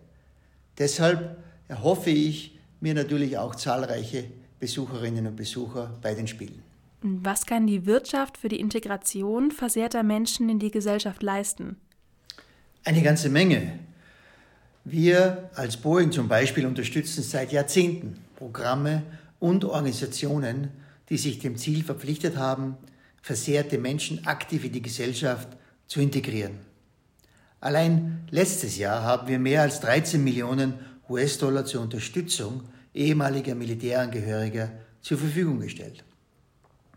Deshalb 0.78 1.38
erhoffe 1.68 2.10
ich 2.10 2.60
mir 2.80 2.94
natürlich 2.94 3.38
auch 3.38 3.56
zahlreiche 3.56 4.26
Besucherinnen 4.60 5.28
und 5.28 5.36
Besucher 5.36 5.98
bei 6.02 6.14
den 6.14 6.28
Spielen. 6.28 6.62
Was 7.02 7.46
kann 7.46 7.66
die 7.66 7.86
Wirtschaft 7.86 8.38
für 8.38 8.48
die 8.48 8.60
Integration 8.60 9.52
versehrter 9.52 10.04
Menschen 10.04 10.50
in 10.50 10.60
die 10.60 10.70
Gesellschaft 10.70 11.24
leisten? 11.24 11.78
Eine 12.84 13.02
ganze 13.02 13.30
Menge. 13.30 13.80
Wir 14.84 15.50
als 15.56 15.78
Boeing 15.78 16.12
zum 16.12 16.28
Beispiel 16.28 16.66
unterstützen 16.66 17.24
seit 17.24 17.52
Jahrzehnten 17.52 18.18
Programme 18.36 19.04
und 19.42 19.66
Organisationen, 19.66 20.70
die 21.10 21.18
sich 21.18 21.40
dem 21.40 21.58
Ziel 21.58 21.84
verpflichtet 21.84 22.38
haben, 22.38 22.78
versehrte 23.22 23.80
Menschen 23.80 24.26
aktiv 24.26 24.64
in 24.64 24.72
die 24.72 24.84
Gesellschaft 24.84 25.50
zu 25.88 26.00
integrieren. 26.00 26.60
Allein 27.60 28.28
letztes 28.30 28.78
Jahr 28.78 29.04
haben 29.04 29.28
wir 29.28 29.40
mehr 29.40 29.64
als 29.64 29.82
13 29.82 30.24
Millionen 30.24 30.76
US-Dollar 31.10 31.66
zur 31.66 31.82
Unterstützung 31.82 32.64
ehemaliger 32.94 33.56
Militärangehöriger 33.56 34.72
zur 35.02 35.18
Verfügung 35.18 35.60
gestellt. 35.60 36.04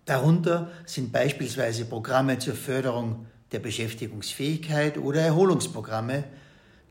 Darunter 0.04 0.70
sind 0.84 1.12
beispielsweise 1.12 1.86
Programme 1.86 2.38
zur 2.38 2.54
Förderung 2.54 3.26
der 3.52 3.58
Beschäftigungsfähigkeit 3.60 4.98
oder 4.98 5.22
Erholungsprogramme, 5.22 6.24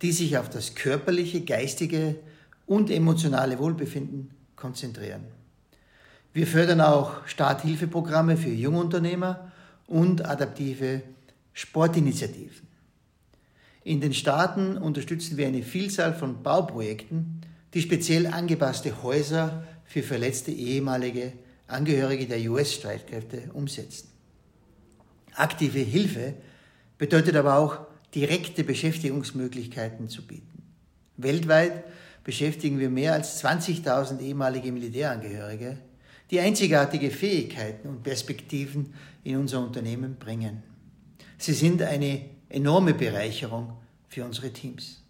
die 0.01 0.11
sich 0.11 0.35
auf 0.37 0.49
das 0.49 0.73
körperliche, 0.73 1.41
geistige 1.41 2.15
und 2.65 2.89
emotionale 2.89 3.59
Wohlbefinden 3.59 4.31
konzentrieren. 4.55 5.42
Wir 6.33 6.47
fördern 6.47 6.81
auch 6.81 7.27
Starthilfeprogramme 7.27 8.37
für 8.37 8.49
Jungunternehmer 8.49 9.51
und 9.85 10.25
adaptive 10.25 11.03
Sportinitiativen. 11.53 12.67
In 13.83 14.01
den 14.01 14.13
Staaten 14.13 14.77
unterstützen 14.77 15.37
wir 15.37 15.45
eine 15.45 15.61
Vielzahl 15.61 16.15
von 16.15 16.41
Bauprojekten, 16.41 17.41
die 17.75 17.81
speziell 17.81 18.27
angepasste 18.27 19.03
Häuser 19.03 19.63
für 19.85 20.01
verletzte 20.01 20.51
ehemalige 20.51 21.33
Angehörige 21.67 22.25
der 22.25 22.39
US-Streitkräfte 22.49 23.51
umsetzen. 23.53 24.07
Aktive 25.35 25.79
Hilfe 25.79 26.33
bedeutet 26.97 27.35
aber 27.35 27.57
auch 27.57 27.77
direkte 28.15 28.63
Beschäftigungsmöglichkeiten 28.63 30.09
zu 30.09 30.25
bieten. 30.25 30.63
Weltweit 31.17 31.83
beschäftigen 32.23 32.79
wir 32.79 32.89
mehr 32.89 33.13
als 33.13 33.43
20.000 33.43 34.19
ehemalige 34.19 34.71
Militärangehörige, 34.71 35.77
die 36.33 36.39
einzigartige 36.39 37.11
Fähigkeiten 37.11 37.87
und 37.87 38.01
Perspektiven 38.01 38.91
in 39.23 39.37
unser 39.37 39.59
Unternehmen 39.59 40.15
bringen. 40.15 40.63
Sie 41.37 41.53
sind 41.53 41.79
eine 41.83 42.25
enorme 42.49 42.95
Bereicherung 42.95 43.73
für 44.07 44.25
unsere 44.25 44.49
Teams. 44.49 45.03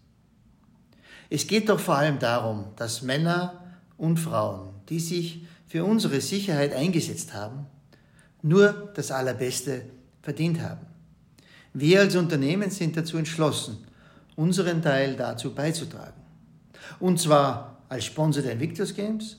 Es 1.30 1.46
geht 1.46 1.70
doch 1.70 1.80
vor 1.80 1.96
allem 1.96 2.18
darum, 2.18 2.66
dass 2.76 3.00
Männer 3.00 3.74
und 3.96 4.18
Frauen, 4.18 4.74
die 4.90 5.00
sich 5.00 5.46
für 5.66 5.86
unsere 5.86 6.20
Sicherheit 6.20 6.74
eingesetzt 6.74 7.32
haben, 7.32 7.68
nur 8.42 8.92
das 8.94 9.10
Allerbeste 9.10 9.86
verdient 10.20 10.60
haben. 10.60 10.84
Wir 11.72 12.00
als 12.00 12.16
Unternehmen 12.16 12.68
sind 12.68 12.98
dazu 12.98 13.16
entschlossen, 13.16 13.78
unseren 14.36 14.82
Teil 14.82 15.16
dazu 15.16 15.54
beizutragen. 15.54 16.20
Und 17.00 17.18
zwar 17.18 17.82
als 17.88 18.04
Sponsor 18.04 18.42
der 18.42 18.52
Invictus 18.52 18.94
Games, 18.94 19.38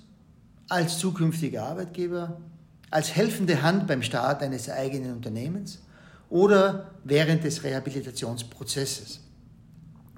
als 0.69 0.97
zukünftiger 0.99 1.63
Arbeitgeber, 1.63 2.41
als 2.89 3.15
helfende 3.15 3.61
Hand 3.61 3.87
beim 3.87 4.01
Start 4.01 4.41
eines 4.41 4.69
eigenen 4.69 5.13
Unternehmens 5.13 5.81
oder 6.29 6.91
während 7.03 7.43
des 7.43 7.63
Rehabilitationsprozesses. 7.63 9.21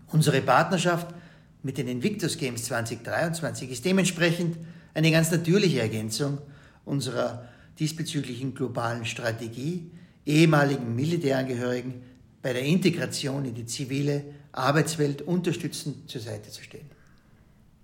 Unsere 0.08 0.42
Partnerschaft 0.42 1.14
mit 1.64 1.78
den 1.78 1.88
Invictus 1.88 2.38
Games 2.38 2.64
2023 2.66 3.72
ist 3.72 3.84
dementsprechend 3.84 4.58
eine 4.94 5.12
ganz 5.12 5.32
natürliche 5.32 5.82
Ergänzung 5.82 6.40
unserer 6.86 7.46
diesbezüglichen 7.80 8.56
globalen 8.56 9.06
Strategie, 9.06 9.92
ehemaligen 10.26 10.96
Militärangehörigen 10.96 12.02
bei 12.42 12.54
der 12.54 12.64
Integration 12.64 13.46
in 13.46 13.54
die 13.54 13.66
zivile 13.66 14.24
Arbeitswelt 14.52 15.22
unterstützend 15.22 16.10
zur 16.10 16.22
Seite 16.22 16.50
zu 16.50 16.64
stehen. 16.64 16.90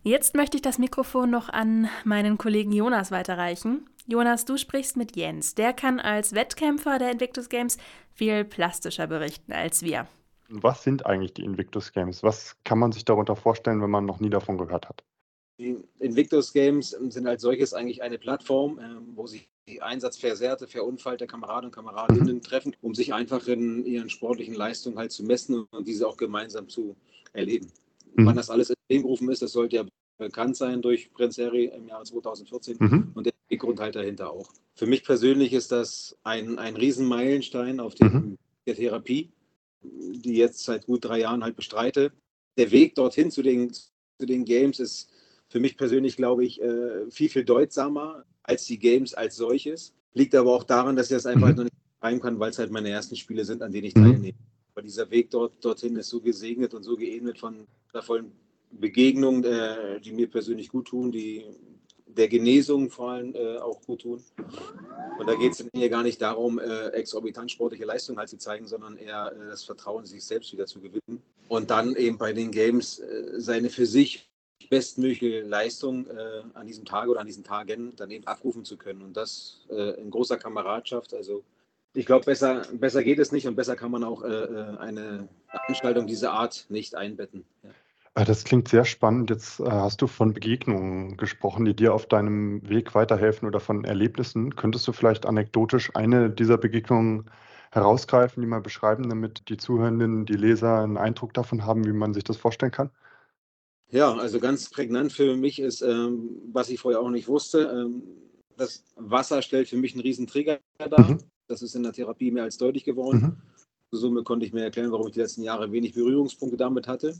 Jetzt 0.05 0.35
möchte 0.35 0.57
ich 0.57 0.61
das 0.61 0.79
Mikrofon 0.79 1.29
noch 1.29 1.47
an 1.47 1.87
meinen 2.03 2.37
Kollegen 2.37 2.73
Jonas 2.73 3.09
weiterreichen. 3.09 3.89
Jonas, 4.05 4.43
du 4.43 4.57
sprichst 4.57 4.97
mit 4.97 5.15
Jens. 5.15 5.55
Der 5.55 5.71
kann 5.71 6.01
als 6.01 6.35
Wettkämpfer 6.35 6.99
der 6.99 7.11
Invictus 7.11 7.47
Games 7.47 7.77
viel 8.13 8.43
plastischer 8.43 9.07
berichten 9.07 9.53
als 9.53 9.81
wir. 9.81 10.07
Was 10.49 10.83
sind 10.83 11.05
eigentlich 11.05 11.33
die 11.33 11.45
Invictus 11.45 11.93
Games? 11.93 12.21
Was 12.21 12.57
kann 12.65 12.79
man 12.79 12.91
sich 12.91 13.05
darunter 13.05 13.37
vorstellen, 13.37 13.81
wenn 13.81 13.89
man 13.89 14.05
noch 14.05 14.19
nie 14.19 14.29
davon 14.29 14.57
gehört 14.57 14.89
hat? 14.89 15.05
Die 15.57 15.77
Invictus 15.99 16.51
Games 16.51 16.89
sind 16.89 17.25
als 17.25 17.41
solches 17.41 17.73
eigentlich 17.73 18.03
eine 18.03 18.17
Plattform, 18.17 18.79
ähm, 18.79 19.13
wo 19.15 19.25
sich 19.25 19.47
die 19.69 19.81
einsatzversehrte, 19.81 20.67
verunfallte 20.67 21.27
Kameraden 21.27 21.67
und 21.67 21.75
Kameradinnen 21.75 22.35
mhm. 22.35 22.41
treffen, 22.41 22.75
um 22.81 22.93
sich 22.93 23.13
einfach 23.13 23.47
in 23.47 23.85
ihren 23.85 24.09
sportlichen 24.09 24.53
Leistungen 24.53 24.97
halt 24.97 25.13
zu 25.13 25.23
messen 25.23 25.65
und 25.71 25.87
diese 25.87 26.05
auch 26.05 26.17
gemeinsam 26.17 26.67
zu 26.67 26.97
erleben. 27.31 27.71
Mhm. 28.15 28.25
Wann 28.25 28.35
das 28.35 28.49
alles 28.49 28.69
in 28.69 28.75
Leben 28.89 29.03
gerufen 29.03 29.29
ist, 29.29 29.41
das 29.41 29.51
sollte 29.51 29.75
ja 29.77 29.85
bekannt 30.17 30.55
sein 30.55 30.81
durch 30.81 31.11
Prinz 31.13 31.37
Harry 31.37 31.65
im 31.75 31.87
Jahr 31.87 32.03
2014 32.03 32.77
mhm. 32.79 33.11
und 33.15 33.25
der 33.25 33.57
Grund 33.57 33.79
halt 33.79 33.95
dahinter 33.95 34.31
auch. 34.31 34.49
Für 34.75 34.85
mich 34.85 35.03
persönlich 35.03 35.53
ist 35.53 35.71
das 35.71 36.17
ein, 36.23 36.57
ein 36.57 36.75
Riesenmeilenstein 36.75 37.79
auf 37.79 37.95
dem 37.95 38.13
mhm. 38.13 38.37
der 38.65 38.75
Therapie, 38.75 39.31
die 39.81 40.35
jetzt 40.35 40.63
seit 40.63 40.85
gut 40.85 41.05
drei 41.05 41.19
Jahren 41.19 41.43
halt 41.43 41.55
bestreite. 41.55 42.11
Der 42.57 42.71
Weg 42.71 42.95
dorthin 42.95 43.31
zu 43.31 43.41
den, 43.41 43.71
zu 43.71 44.25
den 44.25 44.45
Games 44.45 44.79
ist 44.79 45.09
für 45.49 45.59
mich 45.59 45.77
persönlich, 45.77 46.15
glaube 46.15 46.45
ich, 46.45 46.61
äh, 46.61 47.09
viel, 47.11 47.29
viel 47.29 47.45
deutsamer 47.45 48.25
als 48.43 48.65
die 48.65 48.79
Games 48.79 49.13
als 49.13 49.35
solches. 49.35 49.93
Liegt 50.13 50.35
aber 50.35 50.53
auch 50.53 50.63
daran, 50.63 50.95
dass 50.95 51.11
ich 51.11 51.15
das 51.15 51.25
einfach 51.25 51.49
mhm. 51.49 51.55
noch 51.55 51.63
nicht 51.65 51.75
schreiben 51.99 52.19
kann, 52.19 52.39
weil 52.39 52.51
es 52.51 52.59
halt 52.59 52.71
meine 52.71 52.89
ersten 52.89 53.15
Spiele 53.15 53.45
sind, 53.45 53.61
an 53.61 53.71
denen 53.71 53.85
ich 53.85 53.95
mhm. 53.95 54.03
teilnehme. 54.03 54.37
Aber 54.73 54.81
dieser 54.81 55.09
Weg 55.11 55.29
dort, 55.29 55.63
dorthin 55.63 55.95
ist 55.97 56.09
so 56.09 56.19
gesegnet 56.19 56.73
und 56.73 56.83
so 56.83 56.95
geebnet 56.95 57.37
von 57.37 57.67
vollen 58.01 58.31
Begegnungen, 58.71 59.43
äh, 59.43 60.01
die 60.01 60.11
mir 60.11 60.29
persönlich 60.29 60.69
gut 60.69 60.87
tun, 60.87 61.11
die 61.11 61.45
der 62.17 62.27
Genesung 62.27 62.89
vor 62.89 63.11
allem 63.11 63.35
äh, 63.35 63.57
auch 63.57 63.81
gut 63.81 64.01
tun. 64.01 64.23
Und 65.19 65.27
da 65.27 65.35
geht 65.35 65.53
es 65.53 65.65
hier 65.73 65.89
gar 65.89 66.03
nicht 66.03 66.21
darum, 66.21 66.59
äh, 66.59 66.89
exorbitant 66.89 67.51
sportliche 67.51 67.85
Leistung 67.85 68.17
halt 68.17 68.29
zu 68.29 68.37
zeigen, 68.37 68.67
sondern 68.67 68.97
eher 68.97 69.31
äh, 69.31 69.49
das 69.49 69.63
Vertrauen 69.63 70.05
sich 70.05 70.23
selbst 70.23 70.51
wieder 70.53 70.65
zu 70.65 70.79
gewinnen. 70.79 71.21
Und 71.49 71.69
dann 71.69 71.95
eben 71.95 72.17
bei 72.17 72.33
den 72.33 72.51
Games 72.51 72.99
äh, 72.99 73.39
seine 73.39 73.69
für 73.69 73.85
sich 73.85 74.29
bestmögliche 74.69 75.41
Leistung 75.41 76.07
äh, 76.07 76.43
an 76.53 76.67
diesem 76.67 76.85
Tag 76.85 77.09
oder 77.09 77.19
an 77.19 77.27
diesen 77.27 77.43
Tagen 77.43 77.95
dann 77.95 78.11
eben 78.11 78.25
abrufen 78.25 78.63
zu 78.65 78.77
können. 78.77 79.01
Und 79.01 79.17
das 79.17 79.59
in 79.97 80.09
großer 80.09 80.37
Kameradschaft. 80.37 81.13
Also 81.13 81.43
ich 81.93 82.05
glaube, 82.05 82.25
besser, 82.25 82.63
besser 82.73 83.03
geht 83.03 83.19
es 83.19 83.31
nicht 83.31 83.47
und 83.47 83.55
besser 83.55 83.75
kann 83.75 83.91
man 83.91 84.03
auch 84.03 84.23
eine 84.23 85.27
Veranstaltung 85.49 86.07
dieser 86.07 86.31
Art 86.31 86.65
nicht 86.69 86.95
einbetten. 86.95 87.45
Ja. 87.63 87.69
Äh, 88.15 88.25
das 88.25 88.43
klingt 88.43 88.67
sehr 88.67 88.85
spannend. 88.85 89.29
Jetzt 89.29 89.59
äh, 89.59 89.69
hast 89.69 90.01
du 90.01 90.07
von 90.07 90.33
Begegnungen 90.33 91.17
gesprochen, 91.17 91.65
die 91.65 91.75
dir 91.75 91.93
auf 91.93 92.05
deinem 92.07 92.67
Weg 92.67 92.95
weiterhelfen 92.95 93.47
oder 93.47 93.59
von 93.59 93.83
Erlebnissen. 93.83 94.55
Könntest 94.55 94.87
du 94.87 94.93
vielleicht 94.93 95.25
anekdotisch 95.25 95.95
eine 95.95 96.29
dieser 96.29 96.57
Begegnungen 96.57 97.29
herausgreifen, 97.71 98.41
die 98.41 98.47
mal 98.47 98.61
beschreiben, 98.61 99.09
damit 99.09 99.49
die 99.49 99.57
Zuhörenden, 99.57 100.25
die 100.25 100.33
Leser 100.33 100.79
einen 100.79 100.97
Eindruck 100.97 101.33
davon 101.33 101.65
haben, 101.65 101.85
wie 101.85 101.93
man 101.93 102.13
sich 102.13 102.23
das 102.23 102.37
vorstellen 102.37 102.71
kann? 102.71 102.91
Ja, 103.89 104.13
also 104.13 104.39
ganz 104.39 104.69
prägnant 104.69 105.11
für 105.11 105.35
mich 105.35 105.59
ist, 105.59 105.81
ähm, 105.81 106.29
was 106.51 106.69
ich 106.69 106.79
vorher 106.79 106.99
auch 106.99 107.09
nicht 107.09 107.27
wusste, 107.27 107.63
ähm, 107.63 108.03
das 108.57 108.83
Wasser 108.95 109.41
stellt 109.41 109.67
für 109.67 109.77
mich 109.77 109.93
einen 109.93 110.01
riesen 110.01 110.27
Trigger 110.27 110.59
dar. 110.77 111.09
Mhm. 111.09 111.17
Das 111.47 111.61
ist 111.61 111.75
in 111.75 111.83
der 111.83 111.93
Therapie 111.93 112.31
mehr 112.31 112.43
als 112.43 112.57
deutlich 112.57 112.83
geworden. 112.83 113.21
Mhm. 113.21 113.37
Somit 113.91 114.25
konnte 114.25 114.45
ich 114.45 114.53
mir 114.53 114.63
erklären, 114.63 114.91
warum 114.91 115.07
ich 115.07 115.13
die 115.13 115.19
letzten 115.19 115.43
Jahre 115.43 115.71
wenig 115.71 115.93
Berührungspunkte 115.93 116.57
damit 116.57 116.87
hatte. 116.87 117.15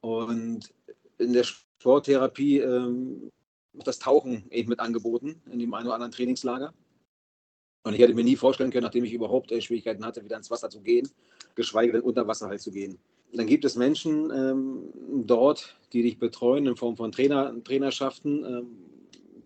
Und 0.00 0.72
in 1.18 1.32
der 1.32 1.44
Sporttherapie 1.44 2.58
ähm, 2.58 3.30
das 3.74 3.98
Tauchen 3.98 4.44
eben 4.50 4.68
mit 4.68 4.80
angeboten, 4.80 5.40
in 5.50 5.58
dem 5.58 5.72
einen 5.74 5.86
oder 5.86 5.94
anderen 5.94 6.12
Trainingslager. 6.12 6.72
Und 7.84 7.94
ich 7.94 8.00
hätte 8.00 8.14
mir 8.14 8.24
nie 8.24 8.36
vorstellen 8.36 8.70
können, 8.70 8.84
nachdem 8.84 9.04
ich 9.04 9.12
überhaupt 9.12 9.50
äh, 9.50 9.60
Schwierigkeiten 9.60 10.04
hatte, 10.04 10.24
wieder 10.24 10.36
ins 10.36 10.50
Wasser 10.50 10.70
zu 10.70 10.80
gehen, 10.82 11.08
geschweige 11.54 11.92
denn 11.92 12.02
unter 12.02 12.26
Wasser 12.28 12.48
halt 12.48 12.60
zu 12.60 12.70
gehen. 12.70 12.98
Dann 13.32 13.46
gibt 13.46 13.64
es 13.64 13.76
Menschen 13.76 14.30
ähm, 14.30 15.24
dort, 15.26 15.76
die 15.92 16.02
dich 16.02 16.18
betreuen 16.18 16.66
in 16.66 16.76
Form 16.76 16.96
von 16.96 17.10
Trainer, 17.12 17.52
Trainerschaften, 17.64 18.44
ähm, 18.44 18.66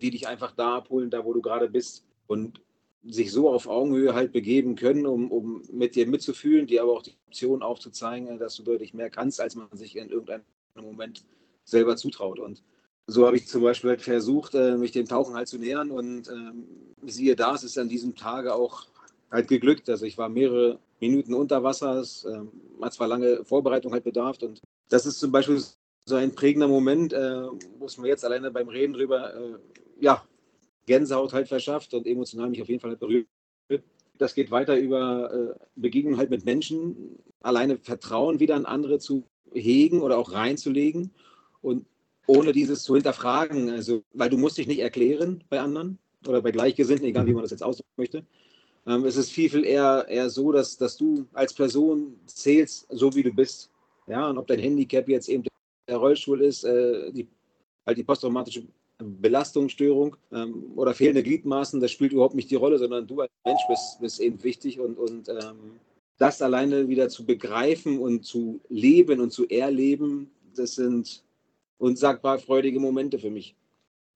die 0.01 0.11
dich 0.11 0.27
einfach 0.27 0.51
da 0.51 0.77
abholen, 0.77 1.09
da 1.09 1.23
wo 1.25 1.33
du 1.33 1.41
gerade 1.41 1.69
bist 1.69 2.05
und 2.27 2.61
sich 3.09 3.31
so 3.31 3.49
auf 3.49 3.67
Augenhöhe 3.67 4.13
halt 4.13 4.31
begeben 4.31 4.75
können, 4.75 5.05
um, 5.05 5.31
um 5.31 5.61
mit 5.71 5.95
dir 5.95 6.07
mitzufühlen, 6.07 6.67
dir 6.67 6.83
aber 6.83 6.93
auch 6.93 7.03
die 7.03 7.15
Option 7.27 7.61
aufzuzeigen, 7.61 8.37
dass 8.37 8.55
du 8.55 8.63
deutlich 8.63 8.93
mehr 8.93 9.09
kannst, 9.09 9.39
als 9.39 9.55
man 9.55 9.67
sich 9.73 9.95
in 9.95 10.09
irgendeinem 10.09 10.43
Moment 10.75 11.23
selber 11.63 11.95
zutraut. 11.95 12.39
Und 12.39 12.63
so 13.07 13.25
habe 13.25 13.37
ich 13.37 13.47
zum 13.47 13.63
Beispiel 13.63 13.91
halt 13.91 14.01
versucht, 14.01 14.53
äh, 14.55 14.77
mich 14.77 14.91
dem 14.91 15.07
Tauchen 15.07 15.35
halt 15.35 15.47
zu 15.47 15.57
nähern 15.57 15.91
und 15.91 16.27
ähm, 16.27 16.67
siehe 17.05 17.35
da, 17.35 17.55
es 17.55 17.63
ist 17.63 17.77
an 17.77 17.89
diesem 17.89 18.15
Tage 18.15 18.53
auch 18.53 18.87
halt 19.31 19.47
geglückt. 19.47 19.89
Also 19.89 20.05
ich 20.05 20.17
war 20.17 20.29
mehrere 20.29 20.79
Minuten 20.99 21.33
unter 21.33 21.63
Wasser, 21.63 21.99
es 21.99 22.25
ähm, 22.25 22.51
hat 22.81 22.93
zwar 22.93 23.07
lange 23.07 23.45
Vorbereitung 23.45 23.93
halt 23.93 24.03
bedarf 24.03 24.41
und 24.41 24.61
das 24.89 25.05
ist 25.05 25.19
zum 25.19 25.31
Beispiel 25.31 25.61
so 26.05 26.15
ein 26.15 26.33
prägender 26.33 26.67
Moment, 26.67 27.13
äh, 27.13 27.43
wo 27.77 27.85
es 27.85 27.97
mir 27.97 28.07
jetzt 28.07 28.25
alleine 28.25 28.51
beim 28.51 28.69
Reden 28.69 28.93
drüber, 28.93 29.33
äh, 29.35 29.55
ja, 29.99 30.23
Gänsehaut 30.87 31.33
halt 31.33 31.47
verschafft 31.47 31.93
und 31.93 32.07
emotional 32.07 32.49
mich 32.49 32.61
auf 32.61 32.69
jeden 32.69 32.79
Fall 32.79 32.91
halt 32.91 32.99
berührt. 32.99 33.27
Das 34.17 34.33
geht 34.33 34.49
weiter 34.49 34.75
über 34.77 35.31
äh, 35.31 35.65
Begegnungen 35.75 36.17
halt 36.17 36.31
mit 36.31 36.43
Menschen, 36.43 37.19
alleine 37.41 37.77
Vertrauen 37.77 38.39
wieder 38.39 38.55
an 38.55 38.65
andere 38.65 38.97
zu 38.97 39.23
hegen 39.53 40.01
oder 40.01 40.17
auch 40.17 40.31
reinzulegen 40.31 41.11
und 41.61 41.85
ohne 42.25 42.51
dieses 42.51 42.83
zu 42.83 42.95
hinterfragen, 42.95 43.69
also 43.69 44.03
weil 44.13 44.29
du 44.29 44.37
musst 44.37 44.57
dich 44.57 44.67
nicht 44.67 44.79
erklären 44.79 45.43
bei 45.49 45.59
anderen 45.59 45.99
oder 46.27 46.41
bei 46.41 46.51
Gleichgesinnten, 46.51 47.05
egal 47.05 47.27
wie 47.27 47.33
man 47.33 47.43
das 47.43 47.51
jetzt 47.51 47.63
ausdrücken 47.63 47.93
möchte. 47.95 48.25
Ähm, 48.87 49.05
es 49.05 49.17
ist 49.17 49.31
viel, 49.31 49.49
viel 49.49 49.65
eher, 49.65 50.05
eher 50.09 50.29
so, 50.29 50.51
dass, 50.51 50.77
dass 50.77 50.97
du 50.97 51.27
als 51.33 51.53
Person 51.53 52.19
zählst, 52.25 52.87
so 52.89 53.13
wie 53.15 53.23
du 53.23 53.31
bist. 53.31 53.69
Ja, 54.07 54.29
und 54.29 54.37
ob 54.37 54.47
dein 54.47 54.59
Handicap 54.59 55.07
jetzt 55.09 55.29
eben 55.29 55.43
der 55.87 55.97
Rollstuhl 55.97 56.41
ist, 56.41 56.63
äh, 56.63 57.11
die, 57.11 57.27
halt 57.85 57.97
die 57.97 58.03
posttraumatische 58.03 58.63
Belastungsstörung 58.99 60.15
ähm, 60.31 60.71
oder 60.75 60.93
fehlende 60.93 61.23
Gliedmaßen, 61.23 61.79
das 61.79 61.91
spielt 61.91 62.13
überhaupt 62.13 62.35
nicht 62.35 62.49
die 62.49 62.55
Rolle, 62.55 62.79
sondern 62.79 63.07
du 63.07 63.21
als 63.21 63.31
Mensch 63.45 63.61
bist, 63.67 63.99
bist 64.01 64.19
eben 64.19 64.43
wichtig 64.43 64.79
und, 64.79 64.97
und 64.97 65.29
ähm, 65.29 65.79
das 66.17 66.41
alleine 66.41 66.87
wieder 66.87 67.09
zu 67.09 67.25
begreifen 67.25 67.99
und 67.99 68.25
zu 68.25 68.59
leben 68.69 69.19
und 69.19 69.31
zu 69.31 69.47
erleben, 69.47 70.31
das 70.55 70.75
sind 70.75 71.23
unsagbar 71.77 72.39
freudige 72.39 72.79
Momente 72.79 73.19
für 73.19 73.29
mich. 73.29 73.55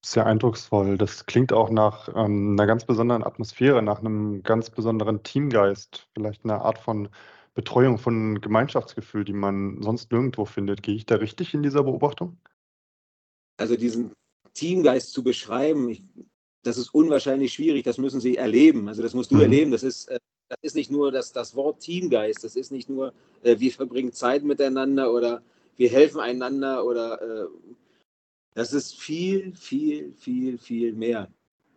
Sehr 0.04 0.26
eindrucksvoll. 0.26 0.98
Das 0.98 1.28
klingt 1.28 1.54
auch 1.54 1.70
nach 1.70 2.10
ähm, 2.16 2.54
einer 2.58 2.66
ganz 2.66 2.86
besonderen 2.86 3.24
Atmosphäre, 3.24 3.84
nach 3.84 4.00
einem 4.00 4.42
ganz 4.42 4.72
besonderen 4.72 5.22
Teamgeist, 5.22 6.08
vielleicht 6.16 6.44
einer 6.44 6.66
Art 6.66 6.80
von 6.80 7.10
Betreuung, 7.54 8.00
von 8.00 8.42
Gemeinschaftsgefühl, 8.42 9.26
die 9.26 9.34
man 9.34 9.80
sonst 9.84 10.12
nirgendwo 10.12 10.46
findet. 10.46 10.82
Gehe 10.82 10.96
ich 10.96 11.06
da 11.06 11.16
richtig 11.16 11.54
in 11.54 11.62
dieser 11.62 11.84
Beobachtung? 11.84 12.38
Also 13.58 13.76
diesen 13.76 14.12
Teamgeist 14.54 15.14
zu 15.14 15.24
beschreiben, 15.24 15.90
ich, 15.90 16.02
das 16.64 16.78
ist 16.78 16.94
unwahrscheinlich 16.94 17.54
schwierig, 17.54 17.84
das 17.84 17.98
müssen 17.98 18.22
Sie 18.22 18.38
erleben. 18.38 18.88
Also 18.88 19.02
das 19.02 19.14
musst 19.14 19.32
du 19.32 19.36
mhm. 19.36 19.42
erleben, 19.42 19.72
das 19.72 19.84
ist, 19.84 20.08
äh, 20.10 20.20
das 20.50 20.60
ist 20.62 20.76
nicht 20.76 20.92
nur 20.92 21.12
das, 21.12 21.32
das 21.32 21.56
Wort 21.56 21.80
Teamgeist, 21.80 22.44
das 22.44 22.56
ist 22.56 22.72
nicht 22.72 22.90
nur, 22.90 23.14
äh, 23.44 23.60
wir 23.60 23.72
verbringen 23.72 24.14
Zeit 24.14 24.44
miteinander 24.44 25.14
oder 25.14 25.42
wir 25.78 25.90
helfen 25.90 26.20
einander 26.20 26.86
oder 26.86 27.22
äh, 27.22 27.48
das 28.54 28.74
ist 28.74 29.00
viel, 29.00 29.54
viel, 29.56 30.14
viel, 30.18 30.58
viel 30.58 30.94
mehr. 30.94 31.30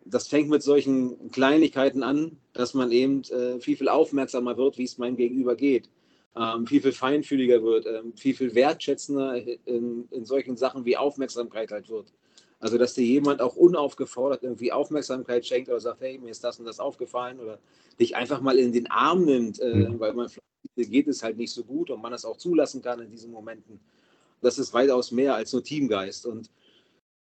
Das 0.03 0.27
fängt 0.27 0.49
mit 0.49 0.61
solchen 0.61 1.31
Kleinigkeiten 1.31 2.03
an, 2.03 2.37
dass 2.53 2.73
man 2.73 2.91
eben 2.91 3.23
viel, 3.59 3.77
viel 3.77 3.89
aufmerksamer 3.89 4.55
wird, 4.55 4.77
wie 4.77 4.83
es 4.83 4.99
meinem 4.99 5.15
Gegenüber 5.15 5.55
geht. 5.55 5.89
Ähm, 6.35 6.67
viel, 6.67 6.81
viel 6.81 6.91
feinfühliger 6.91 7.63
wird, 7.63 7.85
ähm, 7.85 8.13
viel, 8.17 8.35
viel 8.35 8.53
wertschätzender 8.53 9.37
in, 9.65 10.07
in 10.11 10.25
solchen 10.25 10.57
Sachen 10.57 10.83
wie 10.83 10.97
Aufmerksamkeit 10.97 11.71
halt 11.71 11.89
wird. 11.89 12.11
Also, 12.65 12.79
dass 12.79 12.95
dir 12.95 13.05
jemand 13.05 13.41
auch 13.41 13.55
unaufgefordert 13.55 14.41
irgendwie 14.41 14.71
Aufmerksamkeit 14.71 15.45
schenkt 15.45 15.69
oder 15.69 15.79
sagt, 15.79 16.01
hey, 16.01 16.17
mir 16.17 16.31
ist 16.31 16.43
das 16.43 16.57
und 16.57 16.65
das 16.65 16.79
aufgefallen 16.79 17.39
oder 17.39 17.59
dich 17.99 18.15
einfach 18.15 18.41
mal 18.41 18.57
in 18.57 18.73
den 18.73 18.89
Arm 18.89 19.23
nimmt, 19.23 19.59
äh, 19.59 19.71
mhm. 19.71 19.99
weil 19.99 20.13
man 20.13 20.31
geht 20.75 21.07
es 21.07 21.21
halt 21.21 21.37
nicht 21.37 21.51
so 21.51 21.63
gut 21.63 21.91
und 21.91 22.01
man 22.01 22.11
es 22.11 22.25
auch 22.25 22.37
zulassen 22.37 22.81
kann 22.81 22.99
in 23.01 23.11
diesen 23.11 23.31
Momenten. 23.31 23.79
Das 24.41 24.57
ist 24.57 24.73
weitaus 24.73 25.11
mehr 25.11 25.35
als 25.35 25.53
nur 25.53 25.63
Teamgeist. 25.63 26.25
Und 26.25 26.49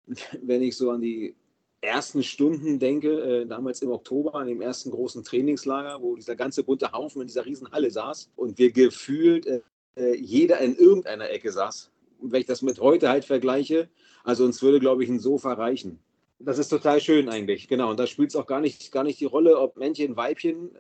wenn 0.43 0.61
ich 0.61 0.77
so 0.77 0.91
an 0.91 1.01
die 1.01 1.35
ersten 1.81 2.23
Stunden 2.23 2.79
denke, 2.79 3.09
äh, 3.09 3.47
damals 3.47 3.81
im 3.81 3.93
Oktober, 3.93 4.35
an 4.35 4.47
dem 4.47 4.61
ersten 4.61 4.91
großen 4.91 5.25
Trainingslager, 5.25 6.03
wo 6.03 6.17
dieser 6.17 6.37
ganze 6.37 6.65
bunte 6.65 6.93
Haufen 6.93 7.23
in 7.23 7.29
dieser 7.29 7.47
Riesenhalle 7.47 7.91
saß 7.91 8.29
und 8.37 8.59
wir 8.59 8.73
gefühlt 8.73 9.47
äh, 9.47 9.63
äh, 9.97 10.15
jeder 10.17 10.59
in 10.59 10.77
irgendeiner 10.77 11.31
Ecke 11.31 11.51
saß. 11.51 11.91
Und 12.19 12.31
wenn 12.31 12.43
ich 12.43 12.47
das 12.47 12.61
mit 12.61 12.79
heute 12.79 13.09
halt 13.09 13.25
vergleiche, 13.25 13.89
also 14.25 14.45
uns 14.45 14.63
würde, 14.63 14.81
glaube 14.81 15.05
ich, 15.05 15.11
ein 15.11 15.21
Sofa 15.21 15.53
reichen. 15.53 15.99
Das 16.39 16.59
ist 16.59 16.69
total 16.69 17.01
schön 17.01 17.29
eigentlich, 17.29 17.69
genau. 17.69 17.91
Und 17.91 18.01
da 18.01 18.07
spielt 18.07 18.31
es 18.31 18.37
auch 18.37 18.47
gar 18.47 18.61
nicht, 18.61 18.93
gar 18.93 19.05
nicht 19.05 19.21
die 19.21 19.27
Rolle, 19.27 19.59
ob 19.59 19.77
Männchen, 19.77 20.17
Weibchen, 20.17 20.71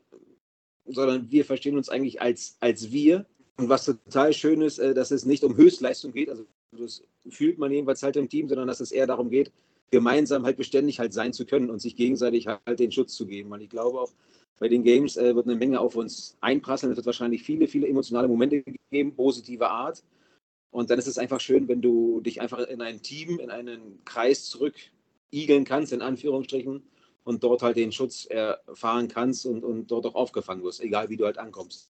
sondern 0.86 1.30
wir 1.30 1.44
verstehen 1.44 1.76
uns 1.76 1.88
eigentlich 1.88 2.20
als, 2.22 2.56
als 2.60 2.92
wir. 2.92 3.26
Und 3.56 3.68
was 3.68 3.84
total 3.84 4.32
schön 4.32 4.62
ist, 4.62 4.78
äh, 4.78 4.94
dass 4.94 5.10
es 5.10 5.26
nicht 5.26 5.44
um 5.44 5.56
Höchstleistung 5.56 6.12
geht, 6.12 6.30
also 6.30 6.46
das 6.72 7.02
fühlt 7.28 7.58
man 7.58 7.70
jedenfalls 7.70 8.02
halt 8.02 8.16
im 8.16 8.28
Team, 8.28 8.48
sondern 8.48 8.68
dass 8.68 8.80
es 8.80 8.92
eher 8.92 9.06
darum 9.06 9.28
geht, 9.28 9.52
gemeinsam 9.90 10.44
halt 10.44 10.56
beständig 10.56 10.98
halt 10.98 11.12
sein 11.12 11.32
zu 11.32 11.44
können 11.44 11.68
und 11.68 11.80
sich 11.80 11.96
gegenseitig 11.96 12.46
halt 12.46 12.78
den 12.78 12.92
Schutz 12.92 13.14
zu 13.14 13.26
geben. 13.26 13.50
Weil 13.50 13.62
ich 13.62 13.70
glaube 13.70 14.00
auch, 14.00 14.12
bei 14.58 14.68
den 14.68 14.84
Games 14.84 15.16
äh, 15.16 15.34
wird 15.34 15.46
eine 15.46 15.56
Menge 15.56 15.80
auf 15.80 15.96
uns 15.96 16.36
einprasseln. 16.40 16.92
Es 16.92 16.96
wird 16.96 17.06
wahrscheinlich 17.06 17.42
viele, 17.42 17.66
viele 17.66 17.88
emotionale 17.88 18.28
Momente 18.28 18.62
geben, 18.90 19.14
positiver 19.14 19.70
Art. 19.70 20.02
Und 20.70 20.90
dann 20.90 20.98
ist 20.98 21.08
es 21.08 21.18
einfach 21.18 21.40
schön, 21.40 21.68
wenn 21.68 21.82
du 21.82 22.20
dich 22.20 22.40
einfach 22.40 22.60
in 22.60 22.80
ein 22.80 23.02
Team, 23.02 23.40
in 23.40 23.50
einen 23.50 24.04
Kreis 24.04 24.44
zurückigeln 24.44 25.64
kannst, 25.64 25.92
in 25.92 26.02
Anführungsstrichen, 26.02 26.82
und 27.24 27.44
dort 27.44 27.62
halt 27.62 27.76
den 27.76 27.92
Schutz 27.92 28.26
erfahren 28.26 29.08
kannst 29.08 29.46
und, 29.46 29.64
und 29.64 29.90
dort 29.90 30.06
auch 30.06 30.14
aufgefangen 30.14 30.62
wirst, 30.62 30.80
egal 30.80 31.08
wie 31.10 31.16
du 31.16 31.24
halt 31.24 31.38
ankommst. 31.38 31.90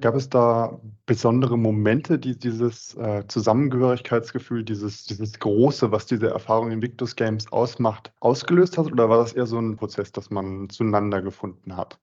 Gab 0.00 0.14
es 0.14 0.30
da 0.30 0.80
besondere 1.04 1.58
Momente, 1.58 2.18
die 2.18 2.38
dieses 2.38 2.94
äh, 2.94 3.24
Zusammengehörigkeitsgefühl, 3.28 4.64
dieses, 4.64 5.04
dieses 5.04 5.38
Große, 5.38 5.92
was 5.92 6.06
diese 6.06 6.28
Erfahrung 6.28 6.70
in 6.70 6.80
Victus 6.80 7.14
Games 7.14 7.52
ausmacht, 7.52 8.10
ausgelöst 8.20 8.78
hat? 8.78 8.90
Oder 8.90 9.10
war 9.10 9.18
das 9.18 9.34
eher 9.34 9.44
so 9.44 9.58
ein 9.58 9.76
Prozess, 9.76 10.10
dass 10.10 10.30
man 10.30 10.70
zueinander 10.70 11.20
gefunden 11.20 11.76
hat? 11.76 11.98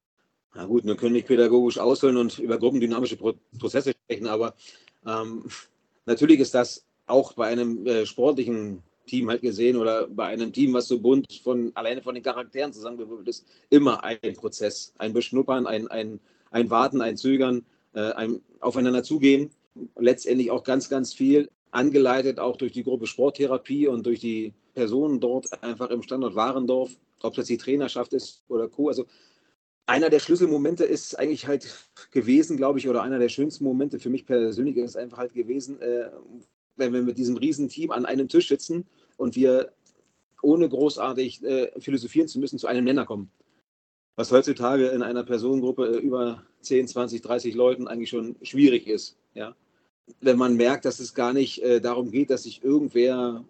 Na 0.53 0.65
gut, 0.65 0.83
wir 0.83 0.95
können 0.95 1.13
nicht 1.13 1.27
pädagogisch 1.27 1.79
ausholen 1.79 2.17
und 2.17 2.37
über 2.37 2.59
gruppendynamische 2.59 3.17
Pro 3.17 3.33
Prozesse 3.57 3.93
sprechen, 4.03 4.27
aber 4.27 4.53
ähm, 5.07 5.45
natürlich 6.09 6.39
ist 6.39 6.53
das 6.53 6.85
auch 7.05 7.33
bei 7.33 7.47
einem 7.47 7.85
äh, 7.85 8.05
sportlichen 8.05 8.83
Team 9.05 9.29
halt 9.29 9.41
gesehen 9.41 9.77
oder 9.77 10.07
bei 10.07 10.25
einem 10.25 10.51
Team, 10.51 10.73
was 10.73 10.87
so 10.87 10.99
bunt 10.99 11.31
von 11.43 11.71
alleine 11.75 12.01
von 12.01 12.13
den 12.13 12.23
Charakteren 12.23 12.73
zusammengewürfelt 12.73 13.27
ist, 13.27 13.45
immer 13.69 14.03
ein 14.03 14.33
Prozess, 14.33 14.93
ein 14.97 15.13
Beschnuppern, 15.13 15.65
ein, 15.65 15.87
ein, 15.87 16.19
ein 16.51 16.69
Warten, 16.69 17.01
ein 17.01 17.17
Zögern 17.17 17.63
äh, 17.93 18.11
ein, 18.13 18.41
aufeinander 18.59 19.03
zugehen. 19.03 19.51
Letztendlich 19.97 20.51
auch 20.51 20.63
ganz, 20.63 20.89
ganz 20.89 21.13
viel 21.13 21.49
angeleitet, 21.71 22.39
auch 22.39 22.57
durch 22.57 22.71
die 22.71 22.83
Gruppe 22.83 23.07
Sporttherapie 23.07 23.87
und 23.87 24.05
durch 24.05 24.19
die 24.19 24.53
Personen 24.73 25.19
dort 25.19 25.63
einfach 25.63 25.89
im 25.89 26.03
Standort 26.03 26.35
Warendorf, 26.35 26.91
ob 27.21 27.35
das 27.35 27.47
die 27.47 27.57
Trainerschaft 27.57 28.13
ist 28.13 28.43
oder 28.47 28.67
Co. 28.67 28.89
Also 28.89 29.05
einer 29.89 30.09
der 30.09 30.19
Schlüsselmomente 30.19 30.85
ist 30.85 31.17
eigentlich 31.17 31.47
halt 31.47 31.89
gewesen, 32.11 32.57
glaube 32.57 32.79
ich, 32.79 32.87
oder 32.87 33.01
einer 33.01 33.19
der 33.19 33.29
schönsten 33.29 33.63
Momente 33.63 33.99
für 33.99 34.09
mich 34.09 34.25
persönlich 34.25 34.77
ist 34.77 34.97
einfach 34.97 35.17
halt 35.17 35.33
gewesen, 35.33 35.81
äh, 35.81 36.09
wenn 36.75 36.93
wir 36.93 37.01
mit 37.01 37.17
diesem 37.17 37.37
riesen 37.37 37.69
Team 37.69 37.91
an 37.91 38.05
einem 38.05 38.29
Tisch 38.29 38.47
sitzen 38.47 38.85
und 39.17 39.35
wir 39.35 39.73
ohne 40.41 40.69
großartig 40.69 41.43
äh, 41.43 41.71
philosophieren 41.79 42.27
zu 42.27 42.39
müssen 42.39 42.59
zu 42.59 42.67
einem 42.67 42.85
Nenner 42.85 43.05
kommen 43.05 43.29
was 44.19 44.33
heutzutage 44.33 44.87
in 44.87 45.01
einer 45.01 45.23
Personengruppe 45.23 45.95
äh, 45.95 45.97
über 45.97 46.43
10, 46.59 46.89
20, 46.89 47.21
30 47.21 47.55
Leuten 47.55 47.87
eigentlich 47.87 48.09
schon 48.09 48.35
schwierig 48.41 48.85
ist. 48.85 49.17
Ja? 49.33 49.55
Wenn 50.19 50.37
man 50.37 50.57
merkt, 50.57 50.83
dass 50.83 50.99
es 50.99 51.13
gar 51.13 51.31
nicht 51.31 51.63
äh, 51.63 51.79
darum 51.79 52.11
geht, 52.11 52.29
dass 52.29 52.43
sich 52.43 52.61
irgendwer 52.61 53.45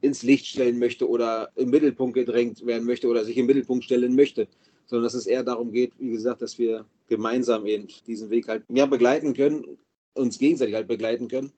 ins 0.00 0.22
Licht 0.22 0.46
stellen 0.46 0.78
möchte 0.78 1.08
oder 1.08 1.50
im 1.56 1.70
Mittelpunkt 1.70 2.14
gedrängt 2.14 2.64
werden 2.64 2.86
möchte 2.86 3.08
oder 3.08 3.24
sich 3.24 3.36
im 3.36 3.46
Mittelpunkt 3.46 3.82
stellen 3.82 4.14
möchte, 4.14 4.46
sondern 4.90 5.04
dass 5.04 5.14
es 5.14 5.26
eher 5.26 5.44
darum 5.44 5.70
geht, 5.70 5.92
wie 6.00 6.10
gesagt, 6.10 6.42
dass 6.42 6.58
wir 6.58 6.84
gemeinsam 7.06 7.64
eben 7.64 7.86
diesen 8.08 8.28
Weg 8.28 8.48
halt 8.48 8.68
mehr 8.68 8.88
begleiten 8.88 9.34
können, 9.34 9.78
uns 10.14 10.36
gegenseitig 10.36 10.74
halt 10.74 10.88
begleiten 10.88 11.28
können 11.28 11.52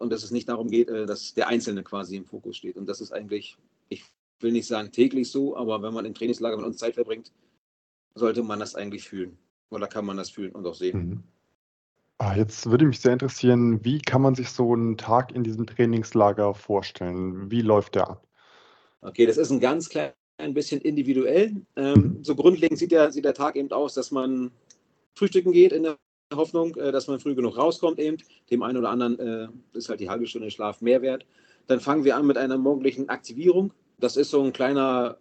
und 0.00 0.10
dass 0.10 0.24
es 0.24 0.32
nicht 0.32 0.48
darum 0.48 0.68
geht, 0.68 0.88
äh, 0.88 1.06
dass 1.06 1.32
der 1.34 1.46
Einzelne 1.46 1.84
quasi 1.84 2.16
im 2.16 2.24
Fokus 2.24 2.56
steht. 2.56 2.76
Und 2.76 2.86
das 2.86 3.00
ist 3.00 3.12
eigentlich, 3.12 3.56
ich 3.88 4.02
will 4.40 4.50
nicht 4.50 4.66
sagen 4.66 4.90
täglich 4.90 5.30
so, 5.30 5.56
aber 5.56 5.80
wenn 5.80 5.94
man 5.94 6.04
im 6.06 6.14
Trainingslager 6.14 6.56
mit 6.56 6.66
uns 6.66 6.78
Zeit 6.78 6.94
verbringt, 6.94 7.30
sollte 8.16 8.42
man 8.42 8.58
das 8.58 8.74
eigentlich 8.74 9.08
fühlen. 9.08 9.38
Oder 9.70 9.86
kann 9.86 10.04
man 10.04 10.16
das 10.16 10.30
fühlen 10.30 10.50
und 10.50 10.66
auch 10.66 10.74
sehen. 10.74 10.98
Mhm. 10.98 11.22
Ah, 12.18 12.34
jetzt 12.34 12.68
würde 12.68 12.86
mich 12.86 12.98
sehr 12.98 13.12
interessieren, 13.12 13.84
wie 13.84 14.00
kann 14.00 14.22
man 14.22 14.34
sich 14.34 14.48
so 14.48 14.72
einen 14.72 14.96
Tag 14.96 15.32
in 15.32 15.44
diesem 15.44 15.66
Trainingslager 15.66 16.54
vorstellen? 16.54 17.48
Wie 17.48 17.60
läuft 17.60 17.94
der 17.94 18.08
ab? 18.08 18.26
Okay, 19.02 19.26
das 19.26 19.36
ist 19.36 19.50
ein 19.50 19.60
ganz 19.60 19.88
klein 19.88 20.12
ein 20.38 20.54
bisschen 20.54 20.80
individuell. 20.80 21.54
Ähm, 21.76 21.94
mhm. 21.94 22.24
so 22.24 22.34
grundlegend 22.34 22.78
sieht 22.78 22.92
der, 22.92 23.12
sieht 23.12 23.24
der 23.24 23.34
Tag 23.34 23.56
eben 23.56 23.70
aus, 23.72 23.94
dass 23.94 24.10
man 24.10 24.50
frühstücken 25.14 25.52
geht 25.52 25.72
in 25.72 25.84
der 25.84 25.96
Hoffnung, 26.34 26.74
äh, 26.76 26.92
dass 26.92 27.06
man 27.06 27.20
früh 27.20 27.34
genug 27.34 27.56
rauskommt 27.56 27.98
eben. 27.98 28.18
Dem 28.50 28.62
einen 28.62 28.78
oder 28.78 28.90
anderen 28.90 29.18
äh, 29.18 29.48
ist 29.76 29.88
halt 29.88 30.00
die 30.00 30.10
halbe 30.10 30.26
Stunde 30.26 30.50
Schlaf 30.50 30.80
mehr 30.80 31.02
wert. 31.02 31.26
Dann 31.66 31.80
fangen 31.80 32.04
wir 32.04 32.16
an 32.16 32.26
mit 32.26 32.36
einer 32.36 32.58
morgendlichen 32.58 33.08
Aktivierung. 33.08 33.72
Das 33.98 34.16
ist 34.16 34.30
so 34.30 34.42
ein 34.42 34.52
kleiner 34.52 35.18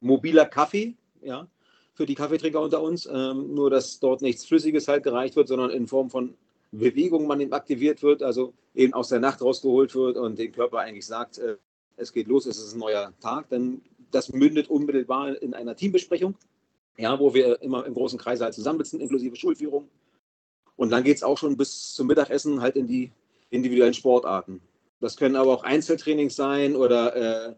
mobiler 0.00 0.46
Kaffee, 0.46 0.96
ja, 1.20 1.48
für 1.94 2.06
die 2.06 2.14
Kaffeetrinker 2.14 2.60
unter 2.60 2.82
uns. 2.82 3.06
Ähm, 3.06 3.54
nur, 3.54 3.70
dass 3.70 4.00
dort 4.00 4.22
nichts 4.22 4.44
Flüssiges 4.46 4.88
halt 4.88 5.02
gereicht 5.02 5.36
wird, 5.36 5.48
sondern 5.48 5.70
in 5.70 5.86
Form 5.86 6.10
von 6.10 6.34
Bewegung 6.70 7.26
man 7.26 7.40
eben 7.40 7.52
aktiviert 7.52 8.02
wird, 8.02 8.22
also 8.22 8.52
eben 8.74 8.92
aus 8.92 9.08
der 9.08 9.20
Nacht 9.20 9.40
rausgeholt 9.40 9.94
wird 9.94 10.16
und 10.16 10.38
dem 10.38 10.52
Körper 10.52 10.78
eigentlich 10.78 11.06
sagt, 11.06 11.38
äh, 11.38 11.56
es 11.96 12.12
geht 12.12 12.28
los, 12.28 12.46
es 12.46 12.58
ist 12.58 12.74
ein 12.74 12.78
neuer 12.78 13.12
Tag. 13.20 13.48
Dann 13.48 13.82
das 14.10 14.32
mündet 14.32 14.68
unmittelbar 14.68 15.40
in 15.40 15.54
einer 15.54 15.76
Teambesprechung, 15.76 16.36
ja, 16.96 17.18
wo 17.18 17.34
wir 17.34 17.62
immer 17.62 17.86
im 17.86 17.94
großen 17.94 18.18
Kreis 18.18 18.40
halt 18.40 18.54
zusammensitzen, 18.54 19.00
inklusive 19.00 19.36
Schulführung. 19.36 19.88
Und 20.76 20.90
dann 20.90 21.04
geht 21.04 21.16
es 21.16 21.22
auch 21.22 21.38
schon 21.38 21.56
bis 21.56 21.92
zum 21.92 22.06
Mittagessen 22.06 22.60
halt 22.60 22.76
in 22.76 22.86
die 22.86 23.10
individuellen 23.50 23.94
Sportarten. 23.94 24.60
Das 25.00 25.16
können 25.16 25.36
aber 25.36 25.52
auch 25.52 25.62
Einzeltrainings 25.62 26.36
sein 26.36 26.76
oder 26.76 27.48
äh, 27.48 27.54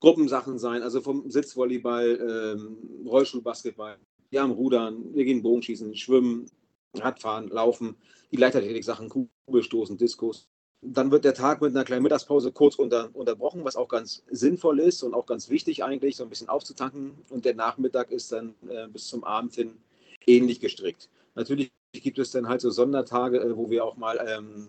Gruppensachen 0.00 0.58
sein, 0.58 0.82
also 0.82 1.00
vom 1.00 1.28
Sitzvolleyball, 1.30 2.56
ähm, 2.56 3.06
Rollstuhlbasketball. 3.06 3.96
Wir 4.30 4.42
haben 4.42 4.52
Rudern, 4.52 5.14
wir 5.14 5.24
gehen 5.24 5.42
Bogenschießen, 5.42 5.96
Schwimmen, 5.96 6.46
Radfahren, 6.94 7.48
Laufen, 7.48 7.96
die 8.30 8.36
Leichtathletik-Sachen, 8.36 9.08
Kugelstoßen, 9.46 9.96
Diskos. 9.98 10.48
Dann 10.80 11.10
wird 11.10 11.24
der 11.24 11.34
Tag 11.34 11.60
mit 11.60 11.74
einer 11.74 11.84
kleinen 11.84 12.04
Mittagspause 12.04 12.52
kurz 12.52 12.76
unter, 12.76 13.10
unterbrochen, 13.12 13.64
was 13.64 13.74
auch 13.74 13.88
ganz 13.88 14.22
sinnvoll 14.30 14.78
ist 14.78 15.02
und 15.02 15.12
auch 15.12 15.26
ganz 15.26 15.48
wichtig 15.50 15.82
eigentlich, 15.82 16.16
so 16.16 16.22
ein 16.22 16.30
bisschen 16.30 16.48
aufzutanken. 16.48 17.18
Und 17.30 17.44
der 17.44 17.54
Nachmittag 17.54 18.12
ist 18.12 18.30
dann 18.30 18.54
äh, 18.68 18.86
bis 18.86 19.08
zum 19.08 19.24
Abend 19.24 19.54
hin 19.54 19.76
ähnlich 20.26 20.60
gestrickt. 20.60 21.08
Natürlich 21.34 21.72
gibt 21.92 22.18
es 22.18 22.30
dann 22.30 22.48
halt 22.48 22.60
so 22.60 22.70
Sondertage, 22.70 23.40
äh, 23.40 23.56
wo 23.56 23.70
wir 23.70 23.84
auch 23.84 23.96
mal 23.96 24.24
ähm, 24.24 24.68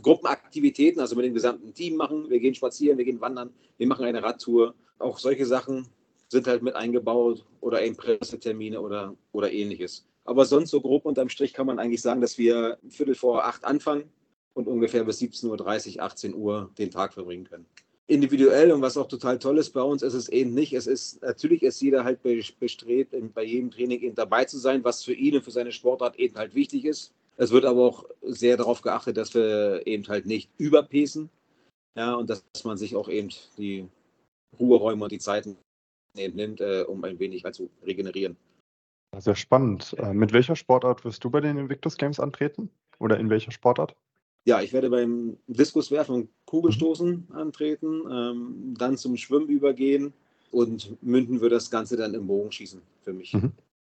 Gruppenaktivitäten, 0.00 1.00
also 1.00 1.14
mit 1.14 1.26
dem 1.26 1.34
gesamten 1.34 1.74
Team 1.74 1.96
machen. 1.96 2.30
Wir 2.30 2.40
gehen 2.40 2.54
spazieren, 2.54 2.96
wir 2.96 3.04
gehen 3.04 3.20
wandern, 3.20 3.50
wir 3.76 3.86
machen 3.86 4.06
eine 4.06 4.22
Radtour. 4.22 4.74
Auch 4.98 5.18
solche 5.18 5.44
Sachen 5.44 5.88
sind 6.28 6.46
halt 6.46 6.62
mit 6.62 6.74
eingebaut 6.74 7.44
oder 7.60 7.82
eben 7.82 7.96
Pressetermine 7.96 8.80
oder, 8.80 9.14
oder 9.32 9.52
ähnliches. 9.52 10.06
Aber 10.24 10.46
sonst 10.46 10.70
so 10.70 10.80
grob 10.80 11.04
unterm 11.04 11.28
Strich 11.28 11.52
kann 11.52 11.66
man 11.66 11.78
eigentlich 11.78 12.02
sagen, 12.02 12.20
dass 12.20 12.38
wir 12.38 12.78
Viertel 12.88 13.14
vor 13.14 13.44
acht 13.44 13.64
anfangen 13.64 14.04
und 14.54 14.68
ungefähr 14.68 15.04
bis 15.04 15.20
17.30 15.20 15.96
Uhr, 15.96 16.02
18 16.02 16.34
Uhr 16.34 16.70
den 16.78 16.90
Tag 16.90 17.14
verbringen 17.14 17.44
können 17.44 17.66
individuell 18.10 18.72
und 18.72 18.82
was 18.82 18.96
auch 18.96 19.06
total 19.06 19.38
toll 19.38 19.58
ist 19.58 19.70
bei 19.70 19.82
uns, 19.82 20.02
ist 20.02 20.14
es 20.14 20.28
eben 20.28 20.52
nicht. 20.52 20.72
Es 20.72 20.88
ist, 20.88 21.22
natürlich 21.22 21.62
ist 21.62 21.80
jeder 21.80 22.02
halt 22.02 22.20
bestrebt, 22.22 23.14
bei 23.34 23.44
jedem 23.44 23.70
Training 23.70 24.00
eben 24.00 24.14
dabei 24.16 24.44
zu 24.44 24.58
sein, 24.58 24.82
was 24.82 25.04
für 25.04 25.12
ihn 25.12 25.36
und 25.36 25.44
für 25.44 25.52
seine 25.52 25.70
Sportart 25.70 26.16
eben 26.16 26.34
halt 26.34 26.54
wichtig 26.56 26.84
ist. 26.84 27.14
Es 27.36 27.52
wird 27.52 27.64
aber 27.64 27.80
auch 27.80 28.04
sehr 28.22 28.56
darauf 28.56 28.82
geachtet, 28.82 29.16
dass 29.16 29.32
wir 29.32 29.86
eben 29.86 30.06
halt 30.08 30.26
nicht 30.26 30.50
überpacen. 30.58 31.30
Ja, 31.96 32.14
und 32.14 32.28
dass 32.28 32.42
man 32.64 32.76
sich 32.76 32.96
auch 32.96 33.08
eben 33.08 33.30
die 33.56 33.88
Ruheräume 34.58 35.04
und 35.04 35.12
die 35.12 35.18
Zeiten 35.18 35.56
eben 36.16 36.36
nimmt, 36.36 36.60
äh, 36.60 36.82
um 36.82 37.04
ein 37.04 37.18
wenig 37.18 37.44
halt 37.44 37.54
zu 37.54 37.70
regenerieren. 37.84 38.36
Sehr 39.18 39.36
spannend. 39.36 39.94
Äh, 39.98 40.14
mit 40.14 40.32
welcher 40.32 40.56
Sportart 40.56 41.04
wirst 41.04 41.22
du 41.22 41.30
bei 41.30 41.40
den 41.40 41.58
Invictus 41.58 41.96
Games 41.96 42.18
antreten? 42.18 42.70
Oder 42.98 43.18
in 43.18 43.30
welcher 43.30 43.52
Sportart? 43.52 43.94
Ja, 44.44 44.62
ich 44.62 44.72
werde 44.72 44.90
beim 44.90 45.36
Diskuswerfen 45.46 46.14
und 46.14 46.28
Kugelstoßen 46.46 47.26
mhm. 47.28 47.34
antreten, 47.36 48.02
ähm, 48.10 48.74
dann 48.78 48.96
zum 48.96 49.16
Schwimmen 49.16 49.48
übergehen 49.48 50.12
und 50.50 50.96
münden 51.02 51.40
wir 51.40 51.50
das 51.50 51.70
Ganze 51.70 51.96
dann 51.96 52.14
im 52.14 52.26
Bogenschießen 52.26 52.80
für 53.02 53.12
mich. 53.12 53.34
Mhm. 53.34 53.52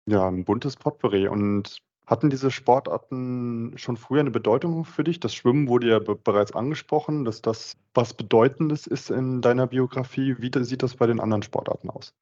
Ja, 0.08 0.28
ein 0.28 0.46
buntes 0.46 0.76
Potpourri. 0.76 1.28
Und 1.28 1.82
hatten 2.06 2.30
diese 2.30 2.52
Sportarten 2.52 3.74
schon 3.78 3.98
früher 3.98 4.20
eine 4.20 4.32
Bedeutung 4.32 4.86
für 4.86 5.04
dich? 5.04 5.20
Das 5.20 5.34
Schwimmen 5.34 5.68
wurde 5.68 5.90
ja 5.90 6.00
bereits 6.00 6.54
angesprochen, 6.54 7.26
dass 7.26 7.42
das 7.42 7.76
was 7.96 8.14
Bedeutendes 8.14 8.86
ist 8.86 9.10
in 9.10 9.42
deiner 9.42 9.66
Biografie. 9.66 10.36
Wie 10.38 10.52
sieht 10.64 10.84
das 10.84 10.96
bei 10.96 11.08
den 11.08 11.20
anderen 11.20 11.42
Sportarten 11.42 11.90
aus? 11.90 12.14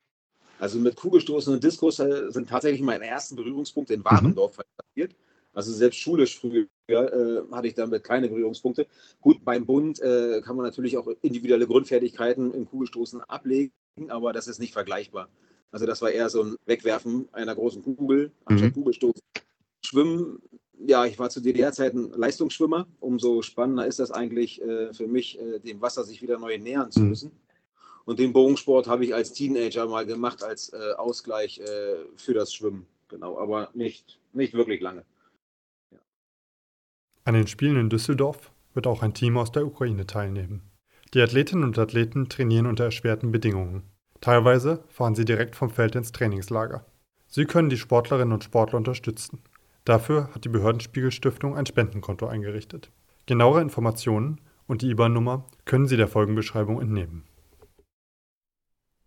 Also 0.59 0.79
mit 0.79 0.95
Kugelstoßen 0.95 1.53
und 1.53 1.63
Diskus 1.63 1.99
äh, 1.99 2.31
sind 2.31 2.47
tatsächlich 2.47 2.81
meine 2.81 3.05
ersten 3.05 3.35
Berührungspunkte 3.35 3.95
in 3.95 3.99
mhm. 3.99 4.05
Warendorf 4.05 4.57
mhm. 4.57 4.63
passiert. 4.77 5.15
Also 5.53 5.71
selbst 5.71 5.99
schulisch 5.99 6.39
früher 6.39 6.67
äh, 6.89 7.41
hatte 7.51 7.67
ich 7.67 7.75
damit 7.75 8.03
keine 8.03 8.27
Berührungspunkte. 8.27 8.87
Gut, 9.21 9.43
beim 9.45 9.65
Bund 9.65 9.99
äh, 9.99 10.41
kann 10.41 10.55
man 10.55 10.65
natürlich 10.65 10.97
auch 10.97 11.07
individuelle 11.21 11.67
Grundfertigkeiten 11.67 12.53
im 12.53 12.65
Kugelstoßen 12.65 13.21
ablegen, 13.21 13.71
aber 14.09 14.33
das 14.33 14.47
ist 14.47 14.59
nicht 14.59 14.73
vergleichbar. 14.73 15.29
Also 15.71 15.85
das 15.85 16.01
war 16.01 16.11
eher 16.11 16.29
so 16.29 16.43
ein 16.43 16.55
Wegwerfen 16.65 17.27
einer 17.31 17.55
großen 17.55 17.83
Kugel 17.83 18.31
anstatt 18.45 18.71
mhm. 18.71 18.73
Kugelstoßen. 18.73 19.21
Schwimmen, 19.85 20.41
ja, 20.85 21.05
ich 21.05 21.17
war 21.19 21.29
zu 21.29 21.41
DDR-Zeiten 21.41 22.11
Leistungsschwimmer. 22.11 22.87
Umso 22.99 23.41
spannender 23.41 23.87
ist 23.87 23.99
das 23.99 24.11
eigentlich 24.11 24.61
äh, 24.61 24.93
für 24.93 25.07
mich, 25.07 25.39
äh, 25.39 25.59
dem 25.59 25.81
Wasser 25.81 26.03
sich 26.03 26.21
wieder 26.21 26.39
neu 26.39 26.57
nähern 26.57 26.91
zu 26.91 27.01
mhm. 27.01 27.09
müssen. 27.09 27.29
Mhm. 27.29 27.43
Und 28.05 28.19
den 28.19 28.33
Bogensport 28.33 28.87
habe 28.87 29.05
ich 29.05 29.15
als 29.15 29.33
Teenager 29.33 29.87
mal 29.87 30.05
gemacht, 30.05 30.43
als 30.43 30.73
äh, 30.73 30.93
Ausgleich 30.97 31.59
äh, 31.59 31.95
für 32.15 32.33
das 32.33 32.53
Schwimmen. 32.53 32.85
Genau, 33.07 33.37
aber 33.37 33.69
nicht, 33.73 34.19
nicht 34.33 34.53
wirklich 34.53 34.81
lange. 34.81 35.05
An 37.25 37.35
den 37.35 37.47
Spielen 37.47 37.77
in 37.77 37.89
Düsseldorf 37.89 38.51
wird 38.73 38.85
auch 38.85 39.01
ein 39.01 39.13
Team 39.13 39.37
aus 39.37 39.51
der 39.51 39.65
Ukraine 39.65 40.05
teilnehmen. 40.05 40.61
Die 41.13 41.21
Athletinnen 41.21 41.63
und 41.63 41.79
Athleten 41.79 42.27
trainieren 42.27 42.65
unter 42.65 42.83
erschwerten 42.83 43.31
Bedingungen. 43.31 43.83
Teilweise 44.19 44.83
fahren 44.89 45.15
sie 45.15 45.23
direkt 45.23 45.55
vom 45.55 45.69
Feld 45.69 45.95
ins 45.95 46.11
Trainingslager. 46.11 46.85
Sie 47.27 47.45
können 47.45 47.69
die 47.69 47.77
Sportlerinnen 47.77 48.33
und 48.33 48.43
Sportler 48.43 48.77
unterstützen. 48.77 49.39
Dafür 49.85 50.29
hat 50.33 50.43
die 50.43 50.49
Behördenspiegel-Stiftung 50.49 51.55
ein 51.55 51.65
Spendenkonto 51.65 52.27
eingerichtet. 52.27 52.91
Genauere 53.25 53.61
Informationen 53.61 54.41
und 54.67 54.81
die 54.81 54.89
IBAN-Nummer 54.89 55.45
können 55.65 55.87
Sie 55.87 55.97
der 55.97 56.07
Folgenbeschreibung 56.07 56.81
entnehmen. 56.81 57.23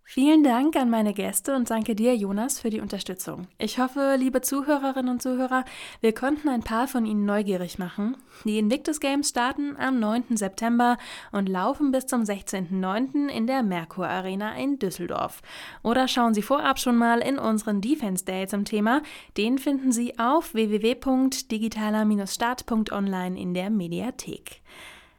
Vielen 0.08 0.44
Dank 0.44 0.76
an 0.76 0.88
meine 0.88 1.12
Gäste 1.12 1.56
und 1.56 1.68
danke 1.68 1.96
dir, 1.96 2.14
Jonas, 2.14 2.60
für 2.60 2.70
die 2.70 2.78
Unterstützung. 2.78 3.48
Ich 3.58 3.80
hoffe, 3.80 4.14
liebe 4.16 4.40
Zuhörerinnen 4.40 5.10
und 5.10 5.20
Zuhörer, 5.20 5.64
wir 6.00 6.14
konnten 6.14 6.48
ein 6.48 6.62
paar 6.62 6.86
von 6.86 7.04
Ihnen 7.04 7.26
neugierig 7.26 7.80
machen. 7.80 8.16
Die 8.44 8.60
Invictus 8.60 9.00
Games 9.00 9.30
starten 9.30 9.76
am 9.76 9.98
9. 9.98 10.36
September 10.36 10.96
und 11.32 11.48
laufen 11.48 11.90
bis 11.90 12.06
zum 12.06 12.22
16.09. 12.22 13.26
in 13.26 13.48
der 13.48 13.64
Merkur 13.64 14.06
Arena 14.06 14.56
in 14.56 14.78
Düsseldorf. 14.78 15.42
Oder 15.82 16.06
schauen 16.06 16.34
Sie 16.34 16.42
vorab 16.42 16.78
schon 16.78 16.96
mal 16.96 17.18
in 17.18 17.36
unseren 17.36 17.80
Defense 17.80 18.24
Day 18.24 18.46
zum 18.46 18.64
Thema. 18.64 19.02
Den 19.36 19.58
finden 19.58 19.90
Sie 19.90 20.20
auf 20.20 20.54
www.digitaler-start.online 20.54 23.40
in 23.40 23.54
der 23.54 23.70
Mediathek. 23.70 24.62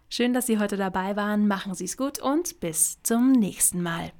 Schön, 0.09 0.33
dass 0.33 0.45
Sie 0.45 0.59
heute 0.59 0.77
dabei 0.77 1.17
waren. 1.17 1.45
Machen 1.45 1.75
Sie 1.75 1.83
es 1.83 1.97
gut 1.97 2.19
und 2.19 2.61
bis 2.61 3.03
zum 3.03 3.33
nächsten 3.33 3.83
Mal. 3.83 4.13